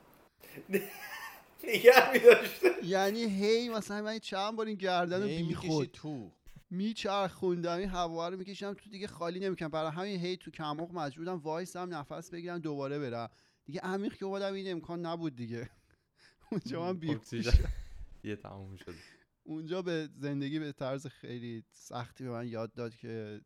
[1.64, 2.68] نگه میداشته.
[2.84, 6.32] یعنی هی مثلا من چند بار این گردن رو هی بی می‌کشی خود تو.
[6.72, 7.78] میچرخوندم.
[7.78, 9.70] این هوا رو میکشیدم تو دیگه خالی نمی‌کنم.
[9.70, 13.30] برای همین هی تو کمق مجبورم وایسم نفس بگیرم دوباره برم.
[13.66, 15.70] دیگه عمیق که اومدم این امکان نبود دیگه.
[16.52, 17.70] اونجا من اکسیژن
[18.24, 18.96] یه تموم شد.
[19.44, 23.42] اونجا به زندگی به طرز خیلی سختی به من یاد داد که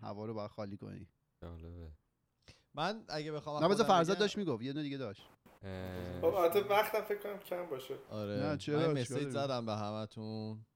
[0.00, 1.08] هوا رو باید خالی کنی.
[1.42, 1.90] جالبه.
[2.74, 4.62] من اگه بخوام نه بذار فرزاد داشت می‌گفت.
[4.62, 5.22] یه دونه دیگه داشت.
[6.20, 7.94] خب البته وقتم فکر کنم کم باشه.
[8.10, 8.34] آره.
[8.34, 10.66] نه، چرا؟ من مسیج؟ زدم به همتون.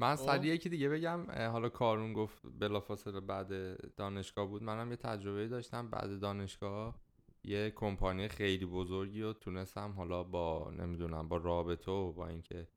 [0.00, 0.22] من خب.
[0.26, 3.50] سریع یکی دیگه بگم حالا کارون گفت بلافاصله بعد
[3.94, 4.62] دانشگاه بود.
[4.62, 7.00] منم یه تجربه داشتم بعد دانشگاه
[7.44, 12.68] یه کمپانی خیلی بزرگی رو تونستم حالا با نمی‌دونم با رابطه و با اینکه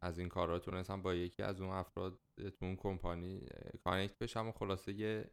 [0.00, 3.46] از این کارا تونستم با یکی از اون افراد تو اون کمپانی
[3.84, 5.30] کانکت بشم و خلاصه یه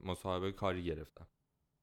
[0.00, 1.26] مصاحبه کاری گرفتم.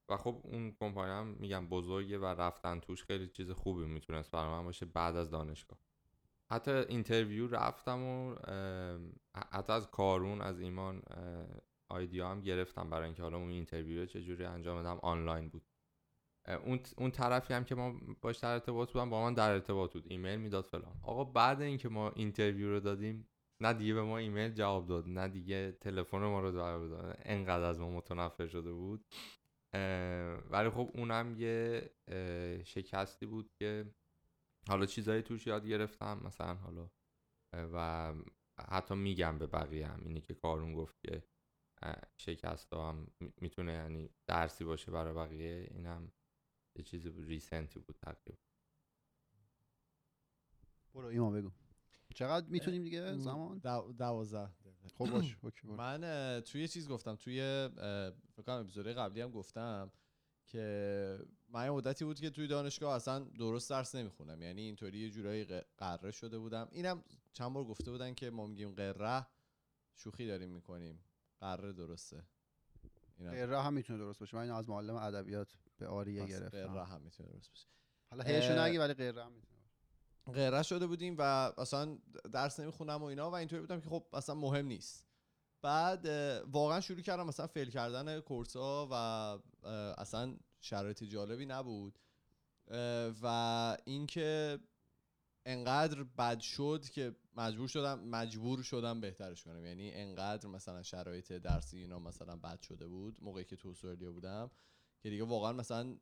[0.10, 4.50] و خب اون کمپانی هم میگم بزرگه و رفتن توش خیلی چیز خوبی می‌تونست برای
[4.50, 5.80] من باشه بعد از دانشگاه.
[6.52, 8.36] حتی interview رفتم و
[9.52, 11.02] حتی از کارون از ایمان
[11.90, 15.64] idea هم گرفتم برای اینکه حالا اون interview چجوری انجام بدم آنلاین بود.
[16.66, 20.06] اون اون طرفی هم که ما باش در ارتباط بودم با من در ارتباط بود.
[20.08, 20.96] ایمیل می‌داد فلان.
[21.04, 23.28] آقا بعد اینکه ما interview رو دادیم
[23.62, 27.18] نه دیگه به ما ایمیل جواب داد نه دیگه تلفن ما رو جواب داد.
[27.26, 29.06] انقدر از ما متنفر شده بود.
[30.50, 31.90] ولی خب اونم یه
[32.64, 33.86] شکستی بود که
[34.68, 36.90] حالا چیزایی توش یاد گرفتم مثلا حالا
[37.54, 38.14] و
[38.60, 41.24] حتی میگم به بقیه هم اینی که کارون گفت که
[42.18, 46.12] شکست ها هم می- می‌تونه یعنی درسی باشه برای بقیه اینم
[46.76, 48.38] یه چیز ریسنتی بود تقریبا
[50.94, 51.52] برو ایمان بگو
[52.16, 54.50] چقدر می‌تونیم دیگه زمان دو- دوازده.
[54.98, 55.76] خب باش اوکی برو.
[55.76, 57.70] من توی یه چیز گفتم توی
[58.36, 59.92] فکر کنم اپیزود قبلی هم گفتم
[60.48, 61.20] که
[61.50, 64.42] من یه مدتی بود که توی دانشگاه اصلا درست درس نمی‌خونم.
[64.42, 65.46] یعنی اینطوری یه جورایی
[65.78, 66.68] قره شده بودم.
[66.72, 69.28] اینم چند بار گفته بودن که ما میگیم قره
[69.96, 71.04] شوخی داریم می‌کنیم.
[71.40, 72.24] قره درسته.
[73.18, 74.38] اینم غیره هم می‌تونه درست باشه.
[74.38, 76.50] من اینو از معلم ادبیات به آریه گرفتم.
[76.50, 77.68] غیره هم می‌تونه درست باشه.
[78.10, 79.62] حالا هیشو نگی ولی غیره هم می‌تونه
[80.34, 81.22] غیره شده بودیم و
[81.58, 81.98] اصلا
[82.32, 85.05] درس نمی‌خونم و اینا و اینطوری بودم که خب اصلا مهم نیست.
[85.66, 86.06] بعد
[86.52, 88.94] واقعا شروع کردم مثلا فیل کردن کورس ها و
[89.98, 92.00] اصلا شرایط جالبی نبود.
[93.22, 94.60] و اینکه
[95.46, 99.66] انقدر بد شد که مجبور شدم مجبور شدم بهترش کنم.
[99.66, 104.52] یعنی انقدر مثلا شرایط درسی اینا مثلا بد شده بود موقعی که تو استرالیا بودم
[105.00, 105.98] که دیگه واقعا مثلا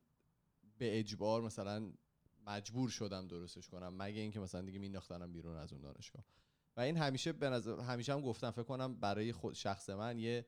[0.77, 1.93] به اجبار مثلا
[2.45, 3.93] مجبور شدم درستش کنم.
[3.97, 6.23] مگه اینکه مثلا دیگه مینداختنم بیرون از اون دانشگاه.
[6.77, 10.45] و این همیشه به نظر همیشه هم گفتم فکر کنم برای خود شخص من یه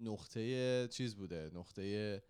[0.00, 2.22] نقطه چیز بوده نقطه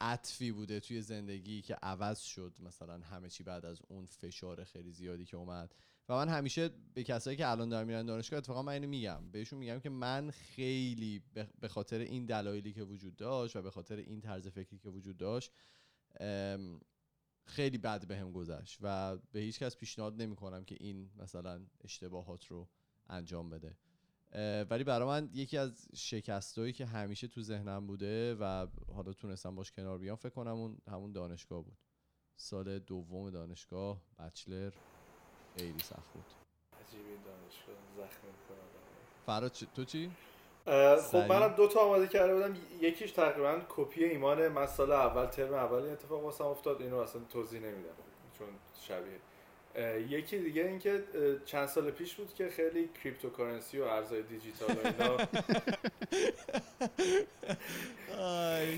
[0.00, 4.92] عطفی بوده توی زندگی که عوض شد مثلا همه چی بعد از اون فشار خیلی
[4.92, 5.74] زیادی که اومد.
[6.08, 9.30] و من همیشه به کسایی که الان دارن میرن دانشگاه اتفاقا من اینو میگم.
[9.30, 11.22] بهشون میگم که من خیلی
[11.60, 15.16] به- خاطر این دلایلی که وجود داشت و به خاطر این طرز فکری که وجود
[15.16, 15.52] داشت
[17.48, 22.46] خیلی بد بهم گذشت و به هیچ کس پیشنهاد نمی کنم که این مثلا اشتباهات
[22.46, 22.68] رو
[23.06, 23.76] انجام بده.
[24.70, 29.72] ولی برای من یکی از شکستایی که همیشه تو ذهنم بوده و حالا تونستم باش
[29.72, 31.78] کنار بیام فکر کنم اون همون دانشگاه بود.
[32.36, 34.72] سال دوم دانشگاه بچلر
[35.56, 36.24] خیلی سخت بود.
[36.80, 38.28] عجیب این دانشگاه زخم
[39.26, 40.10] فراد تو چی؟
[41.12, 41.16] خب.
[41.16, 42.56] منم دو تا آماده کرده بودم.
[42.80, 46.82] یکیش تقریبا کپی ایمان من سال اول ترم اول این اتفاق واسم افتاد.
[46.82, 47.94] اینو اصلا توضیح نمیدم
[48.38, 48.48] چون
[48.80, 49.18] شبیه.
[50.18, 51.04] یکی دیگه اینکه
[51.44, 55.16] چند سال پیش بود که خیلی cryptocurrency و ارزهای دیجیتال و اینا.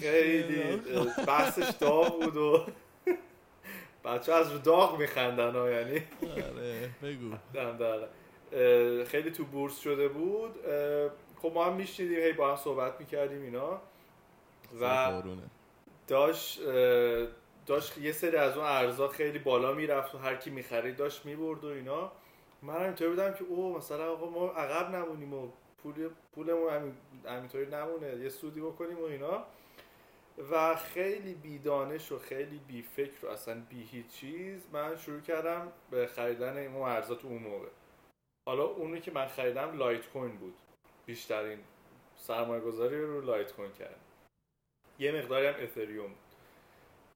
[0.00, 0.62] خیلی
[1.26, 2.66] بحثش داغ بود و
[4.04, 6.02] بچه از رو داغ میخندن ها یعنی.
[6.22, 7.34] آره بگو.
[8.52, 10.54] اه، خیلی تو بورس شده بود.
[11.42, 13.80] خب ما هم میشنیدیم هی با هم صحبت می‌کردیم اینا.
[14.80, 15.22] و.
[16.08, 16.60] داشت
[17.66, 21.64] داشت یه سری از اون ارزا خیلی بالا می‌رفت و هر کی می‌خرید داشت می‌برد
[21.64, 22.12] و اینا.
[22.62, 25.48] من اینطوری بودم که او مثلا آقا ما عقب نمونیم و
[25.82, 26.94] پول پولمون همین
[27.26, 29.44] همینطوری نمونه یه سودی بکنیم و اینا.
[30.50, 35.20] و خیلی بی دانش و خیلی بی فکر و اصلا بی هیچ چیز من شروع
[35.20, 37.68] کردم به خریدن این ارزا تو اون موقع.
[38.48, 40.54] حالا اونی که من خریدم لایت کوین بود.
[41.10, 41.58] بیشترین
[42.16, 44.00] سرمایه گذاری رو لایت کوین کردم
[44.98, 46.10] یه مقداری هم اتریوم.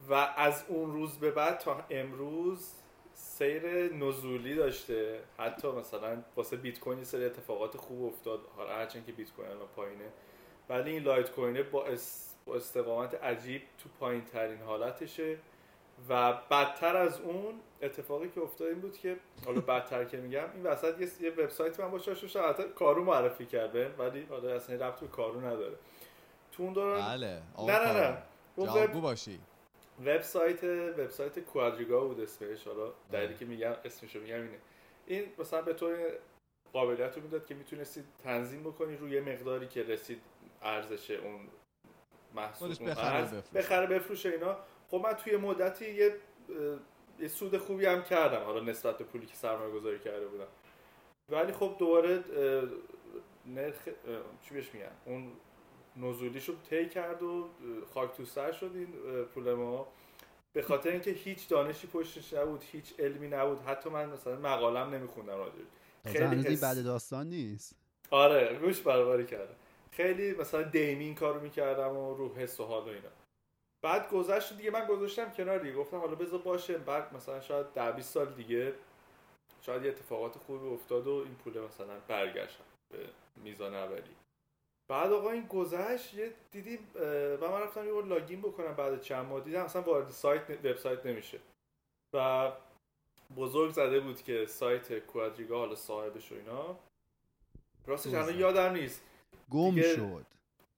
[0.09, 2.73] و از اون روز به بعد تا امروز
[3.15, 9.13] سیر نزولی داشته حتی مثلا واسه بیت کوین سری اتفاقات خوب افتاد حالا هرچند که
[9.13, 10.09] بیت کوین الان پایینه
[10.69, 11.87] ولی این لایت کوینه با.
[12.47, 15.39] با استقامت عجیب تو پایین ترین حالتشه
[16.09, 19.17] و بدتر از اون اتفاقی که افتاد این بود که
[19.47, 23.89] حالا بدتر که میگم این وسط یه, وبسایت من باشه داشته حتی کارو معرفی کرده
[23.99, 25.77] ولی حالا اصلا ربط به کارو نداره.
[26.53, 28.23] تو اون دوران بله نه نه نه.
[28.59, 29.41] جوابگو باشی.
[30.01, 32.67] وبسایت وبسایت کوادریگا بود اسمش.
[32.67, 34.59] حالا دلیلی که میگم اسمشو میگم اینه.
[35.07, 35.97] این مثلا به تو
[36.73, 40.21] قابلیت رو می‌داد که می‌تونستید تنظیم بکنی روی مقداری که رسید
[40.63, 41.41] ارزش اون
[42.35, 43.59] محصول بخره بفروشه.
[43.59, 44.57] بخره بفروشه اینا.
[44.91, 46.15] خب من توی مدتی یه
[47.21, 50.47] یه سود خوبی هم کردم حالا نسبت به پولی که سرمایه گذاری کرده بودم.
[51.29, 52.25] ولی خب دوباره
[53.47, 53.89] نرخ
[54.43, 55.33] چی بهش میگن؟ اون
[55.97, 57.49] نزولیش رو طی کرد و
[57.95, 58.89] خاک تو سر شد این
[59.25, 59.87] پول ما.
[60.53, 63.61] به خاطر اینکه هیچ دانشی پشتش نبود هیچ علمی نبود.
[63.61, 65.65] حتی من مثلا مقالم نمیخوندم راجعش
[66.07, 67.77] خیلی این حس- بعد داستان نیست.
[68.11, 69.55] آره گوش برابری کردم.
[69.91, 73.09] خیلی مثلا دیمین کارو می‌کردم و رو حس و حال و اینا.
[73.85, 75.75] بعد گذشت دیگه من گذاشتم کنار دیگه.
[75.75, 76.79] گفتم حالا بذار باشه.
[76.79, 78.75] بعد مثلا شاید ده 20 سال دیگه
[79.63, 82.59] شاید یه اتفاقات خوبی افتاد و این پول مثلا برگشت
[82.91, 82.99] به
[83.37, 84.17] میزان اولی.
[84.89, 86.79] بعد آقا این گذشت یه دیدیم
[87.41, 89.41] و من رفتم یه لاگین بکنم بعد چند ماه.
[89.41, 91.39] دیدم اصلا وارد سایت وبسایت نمیشه.
[92.13, 92.53] و
[93.37, 96.79] بزرگ زده بود که سایت کوادریگا حالا صاحبش و اینا.
[97.87, 98.39] راستش الان.
[98.39, 99.03] یادم نیست.
[99.51, 100.27] گم شد.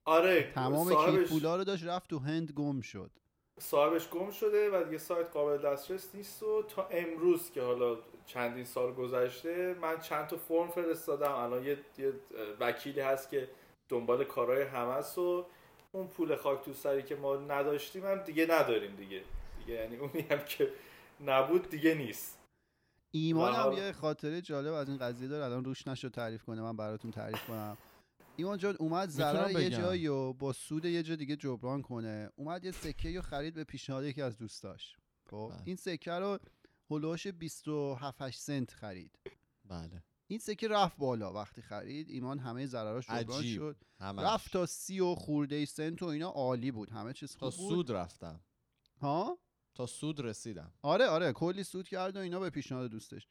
[0.07, 3.11] آره تمام صاحبش پولا رو داشت رفت تو هند گم شد.
[3.59, 8.65] صاحبش گم شده و دیگه سایت قابل دسترس نیست و تا امروز که حالا چندین
[8.65, 11.31] سال گذشته من چند تا فرم فرستادم.
[11.31, 12.13] الان یه, یه
[12.59, 13.49] وکیلی هست که
[13.89, 15.43] دنبال کارهای همه و
[15.91, 19.21] اون پول خاک تو سری که ما نداشتیم هم دیگه نداریم دیگه.
[19.59, 20.71] دیگه یعنی اونی هم که
[21.25, 22.37] نبود دیگه نیست.
[23.11, 23.71] ایمان هم.
[23.73, 25.45] یه خاطره جالب از این قضیه داره.
[25.45, 27.77] الان روش نشد تعریف کنه من براتون تعریف کنم.
[28.37, 29.69] ایمان جان اومد ضرر یه.
[29.69, 32.29] جایی و با سود یه جا دیگه جبران کنه.
[32.35, 34.95] اومد یه سکه رو خرید به پیشنهاد یکی از دوستاش.
[35.29, 35.61] خب بله.
[35.65, 36.39] این سکه رو
[36.89, 39.19] هلوش 27 8 سنت خرید.
[39.65, 40.03] بله.
[40.27, 42.09] این سکه رفت بالا وقتی خرید.
[42.09, 43.55] ایمان همه ضرراش جبران عجیب.
[43.55, 43.75] شد.
[43.99, 44.23] همش.
[44.23, 46.89] رفت تا سی و خورده سنت و اینا عالی بود.
[46.89, 47.75] همه چیز تا خوب بود.
[47.75, 48.39] سود رفتم.
[49.01, 49.39] ها؟
[49.75, 50.73] تا سود رسیدم.
[50.81, 51.33] آره آره.
[51.33, 53.27] کلی سود کرد و اینا به پیشنهاد دوستش.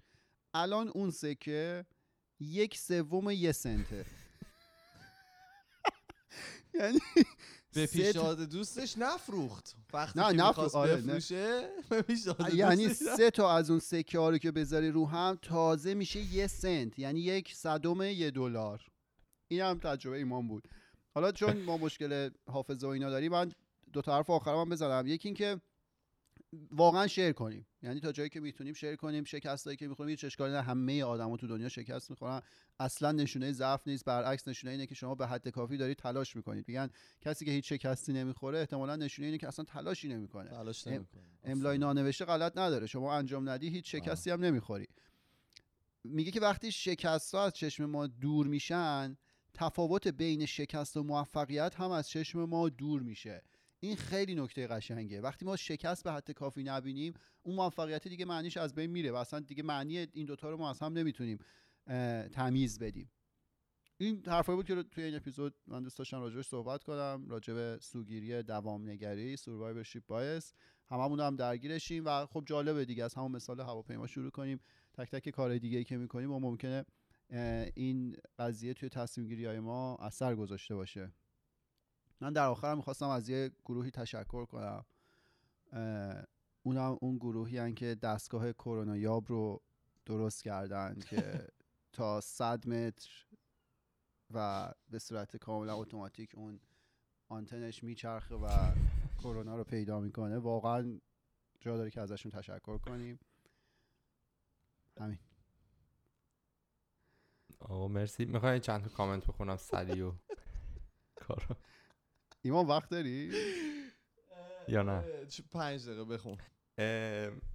[0.54, 1.86] الان اون سکه
[2.40, 4.06] یک سوم یه سنته.
[6.80, 6.98] یعنی
[7.74, 9.76] به پیشنهاد دوستش نفروخت.
[9.92, 10.74] وقتی نه، که نفروخت.
[10.74, 10.96] آره،.
[10.96, 11.68] بفروشه
[12.06, 16.34] پیشنهاد یعنی سه تا از اون سکه ها رو که بذاری رو هم تازه میشه
[16.34, 16.98] یه سنت.
[16.98, 18.86] یعنی یک صدم یه دلار.
[19.48, 20.68] این هم تجربه ایمان بود.
[21.14, 23.52] حالا چون ما مشکل حافظه و اینا داریم من
[23.92, 25.06] دو حرف آخرم هم بزنم.
[25.06, 25.60] یکی اینکه
[26.70, 27.66] واقعا شیر کنیم.
[27.86, 30.62] یعنی تا جایی که می‌تونیم شیر کنیم شکستایی که می‌خوریم هیچ اشکالی نه.
[30.62, 32.42] همه آدما تو دنیا شکست می‌خورن.
[32.80, 34.04] اصلا نشونه ضعف نیست.
[34.04, 36.64] برعکس نشونه اینه که شما به حد کافی دارید تلاش می‌کنید.
[36.68, 40.50] میگن کسی که هیچ شکستی نمی‌خوره احتمالا نشونه اینه که اصلا تلاشی نمی‌کنه.
[40.50, 41.22] تلاش نمی‌کنه.
[41.44, 42.86] املای نانوشته غلط نداره.
[42.86, 44.86] شما انجام ندی هیچ شکستی هم نمی‌خوری.
[46.04, 49.16] میگه که وقتی شکست ها از چشم ما دور میشن
[49.54, 53.42] تفاوت بین شکست و موفقیت هم از چشم ما دور میشه.
[53.80, 55.20] این خیلی نکته قشنگه.
[55.20, 59.14] وقتی ما شکست به حد کافی نبینیم اون موفقیت دیگه معنیش از بین میره و
[59.14, 61.38] اصلا دیگه معنی این دوتا رو ما از هم نمی‌تونیم
[62.32, 63.10] تمیز بدیم.
[63.98, 67.26] این حرفایی بود که توی این اپیزود من دوست داشتم راجبش صحبت کنم.
[67.28, 70.52] راجب سوگیری دوام نگری سوروایورشیپ بایس
[70.90, 74.60] هممون هم درگیرشیم و خب جالبه دیگه از همون مثال هواپیما شروع کنیم.
[74.94, 76.84] تک تک کار دیگه ای که می‌کنیم و ممکنه
[77.74, 81.12] این قضیه توی تصمیم گیری های ما اثر گذاشته باشه.
[82.20, 84.84] من در آخر می‌خواستم از یه گروهی تشکر کنم.
[86.62, 89.62] اونم اون گروهی هن که دستگاه کرونا یاب رو
[90.06, 91.48] درست کردن که
[91.92, 93.26] تا 100 متر
[94.34, 96.60] و به صورت کاملا اتوماتیک اون
[97.28, 98.48] آنتنش میچرخه و
[99.18, 100.38] کرونا رو پیدا می‌کنه.
[100.38, 101.00] واقعا
[101.60, 103.18] جا داره که ازشون تشکر کنیم.
[105.00, 105.18] همین.
[107.60, 108.24] آقا مرسی.
[108.24, 110.12] می‌خوای چند تا کامنت بخونم؟ سریع و
[111.26, 111.56] کارو
[112.46, 113.32] ایمان وقت داری؟
[114.68, 115.04] یا نه؟
[115.52, 116.36] پنج دقیقه بخون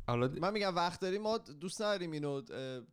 [0.07, 2.41] حالا من میگم وقت داریم ما دوست نداریم اینو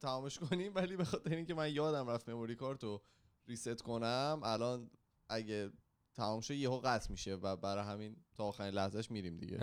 [0.00, 3.02] تمامش کنیم ولی به خاطر اینکه من یادم رفت مموری کارت رو
[3.48, 4.90] ریست کنم الان
[5.28, 5.70] اگه
[6.16, 9.58] تمام شه یهو قطع میشه و برای همین تا آخرین لحظهش میریم دیگه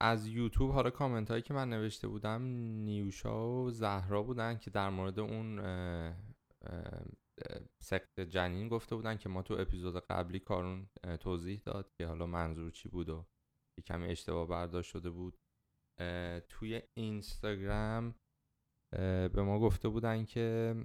[0.00, 2.42] از یوتیوب حالا کامنت هایی که من نوشته بودم
[2.84, 5.58] نیوشا و زهرا بودن که در مورد اون
[7.78, 12.70] سقط جنین گفته بودن که ما تو اپیزود قبلی کارون توضیح داد که حالا منظور
[12.70, 13.26] چی بود و
[13.78, 15.38] یه کمی اشتباه برداشت شده بود.
[16.48, 18.14] توی اینستاگرام
[19.32, 20.76] به ما گفته بودن که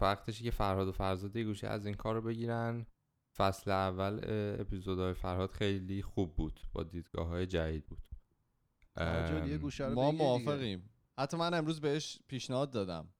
[0.00, 2.86] وقتشه که فرهاد و فرزاد یه گوشه از این کار رو بگیرن.
[3.36, 4.20] فصل اول
[4.60, 8.02] اپیزودهای فرهاد خیلی خوب بود با دیدگاه های جدید بود.
[9.94, 10.10] ما.
[10.12, 10.90] موافقیم.
[11.18, 13.14] حتی من امروز بهش پیشنهاد دادم.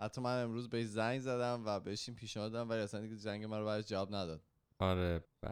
[0.00, 3.44] حتی من امروز بهش زنگ زدم و بهش این پیشنهاد دادم ولی اصلا دیگه زنگ
[3.44, 4.42] من رو برش جواب نداد.
[4.78, 5.46] آره ب-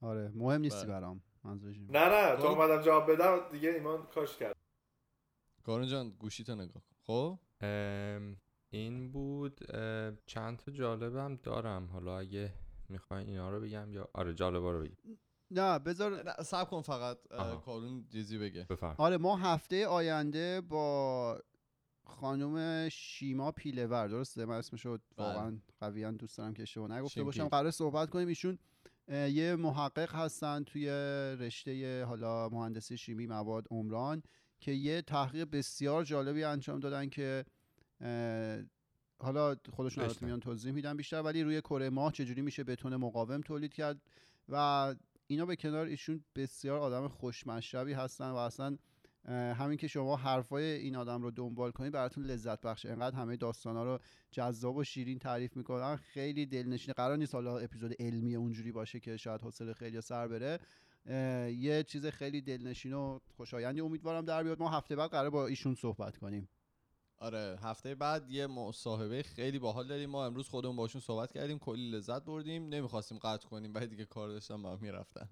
[0.00, 0.88] آره مهم نیستی بله.
[0.92, 1.76] برام منظورش.
[1.78, 2.46] نه نه برو.
[2.46, 4.56] اومدم جواب بدم دیگه ایمان کاش کرد.
[5.62, 6.96] کارون جان گوشی تو نگاه کن.
[7.06, 8.36] خب؟ ام،
[8.70, 9.60] این بود
[10.26, 11.86] چند تا جالبم دارم.
[11.86, 12.54] حالا اگه
[12.88, 15.18] می‌خواین اینا رو بگم یا آره جالبا رو بگم.
[15.50, 17.56] نه بذار صبر کن فقط آها.
[17.56, 18.66] کارون چیزی بگه.
[18.70, 18.94] بفرم.
[18.98, 21.42] آره ما هفته آینده با
[22.20, 27.48] خانم شیما پیلور درسته من اسمشو واقعا قویا دوست دارم که اشتباه نگفته باشم.
[27.48, 28.28] قرار صحبت کنیم.
[28.28, 28.58] ایشون
[29.08, 30.88] یه محقق هستن توی
[31.40, 34.22] رشته حالا مهندسی شیمی مواد عمران
[34.60, 37.44] که یه تحقیق بسیار جالبی انجام دادن که
[39.18, 40.26] حالا خودشون البته بشنویم.
[40.26, 44.00] میان توضیح میدن بیشتر ولی روی کره ماه چجوری میشه بتون مقاوم تولید کرد؟
[44.48, 44.94] و
[45.26, 48.76] اینا به کنار ایشون بسیار آدم خوشمشربی هستن و اصلا
[49.28, 52.90] همین که شما حرفای این آدم رو دنبال کنید براتون لذت بخشه.
[52.90, 53.98] انقدر همه داستانا رو
[54.30, 55.96] جذاب و شیرین تعریف می‌کنن.
[55.96, 56.94] خیلی دلنشینه.
[56.94, 60.58] قرار نیست حالا اپیزود علمی اونجوری باشه که شاید حوصله خیلی سر بره.
[61.56, 64.58] یه چیز خیلی دلنشین و خوشایندی امیدوارم در بیاد.
[64.60, 66.48] ما هفته بعد قرار با ایشون صحبت کنیم.
[67.18, 70.10] آره هفته بعد یه مصاحبه خیلی باحال داریم.
[70.10, 71.58] ما امروز خودمون باشون صحبت کردیم.
[71.58, 72.68] کلی لذت بردیم.
[72.68, 75.28] نمی‌خواستیم قطع کنیم بعد دیگه کار داشتم با می‌رفتن.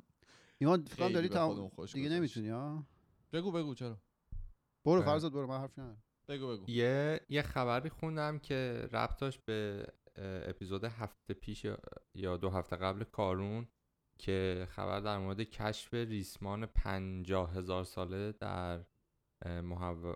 [0.58, 2.08] ایمان فکر داری تمام دیگه.
[2.08, 2.86] نمی‌تونی ها
[3.32, 3.98] بگو بگو چرا
[4.84, 5.02] برو.
[5.02, 9.86] فرزاد برو من حرفی ندارم بگو بگو یه یه خبری خوندم که ربطاش به
[10.46, 11.66] اپیزود هفته پیش
[12.14, 13.68] یا- دو هفته قبل کارون
[14.18, 18.84] که خبر در مورد کشف ریسمان پنجاه هزار ساله در
[19.46, 20.14] محو...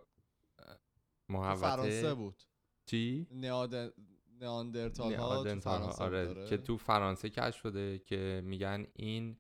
[1.29, 2.43] محوطه فرانسه بود
[2.87, 3.95] چی؟ نئاد...
[4.41, 5.27] نئاندرتال ها
[5.99, 6.47] آره.
[6.49, 9.37] که تو فرانسه کشف شده که میگن این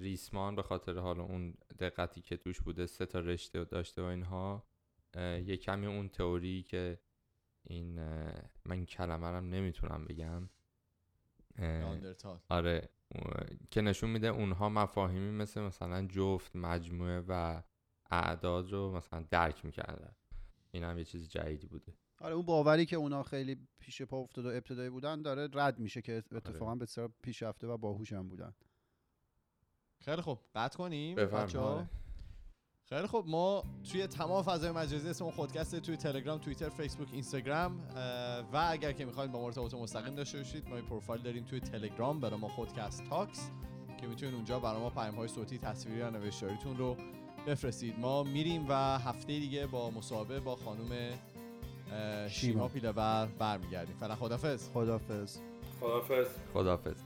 [0.00, 4.66] ریسمان به خاطر حالا اون دقتی که توش بوده سه تا رشته داشته و اینها
[5.16, 7.00] یه کمی اون تئوری که
[7.64, 8.00] این
[8.64, 10.48] من کلمه رو نمی‌تونم بگم.
[12.48, 12.88] آره
[13.70, 17.62] که نشون میده اونها مفاهیمی مثل مثلا جفت مجموعه و
[18.10, 20.14] اعداد رو مثلا درک می‌کردن.
[20.70, 21.94] این هم یه چیز جدیدی بوده.
[22.18, 26.02] آره اون باوری که اونا خیلی پیش پا افتاده و ابتدایی بودن داره رد میشه
[26.02, 26.36] که آره.
[26.36, 28.54] اتفاقا به بسیار پیشرفته و باهوش هم بودن.
[30.04, 31.48] خیلی خوب قطع کنیم بفرمایید.
[31.48, 31.88] بچه‌ها؟ آره.
[32.88, 37.80] خیلی خوب ما توی تمام فضای مجازی اسم خودکسته توی تلگرام توییتر فیسبوک اینستاگرام
[38.52, 41.60] و اگر که می‌خواید با ما ارتباط مستقیم داشته باشید ما یه پروفایل داریم توی
[41.60, 43.50] تلگرام برای ما خودکست تاکس
[44.00, 46.96] که می‌تونید اونجا برای ما پیام های صوتی تصویری یا نوشتاریتون رو
[47.46, 51.18] بفرستید ما میریم و هفته دیگه با مصاحبه با خانم
[52.28, 52.68] شیما.
[52.68, 55.38] پیلبر برمیگردیم فعلا خدافظ خدافظ
[55.80, 56.96] خدافظ خداحافظ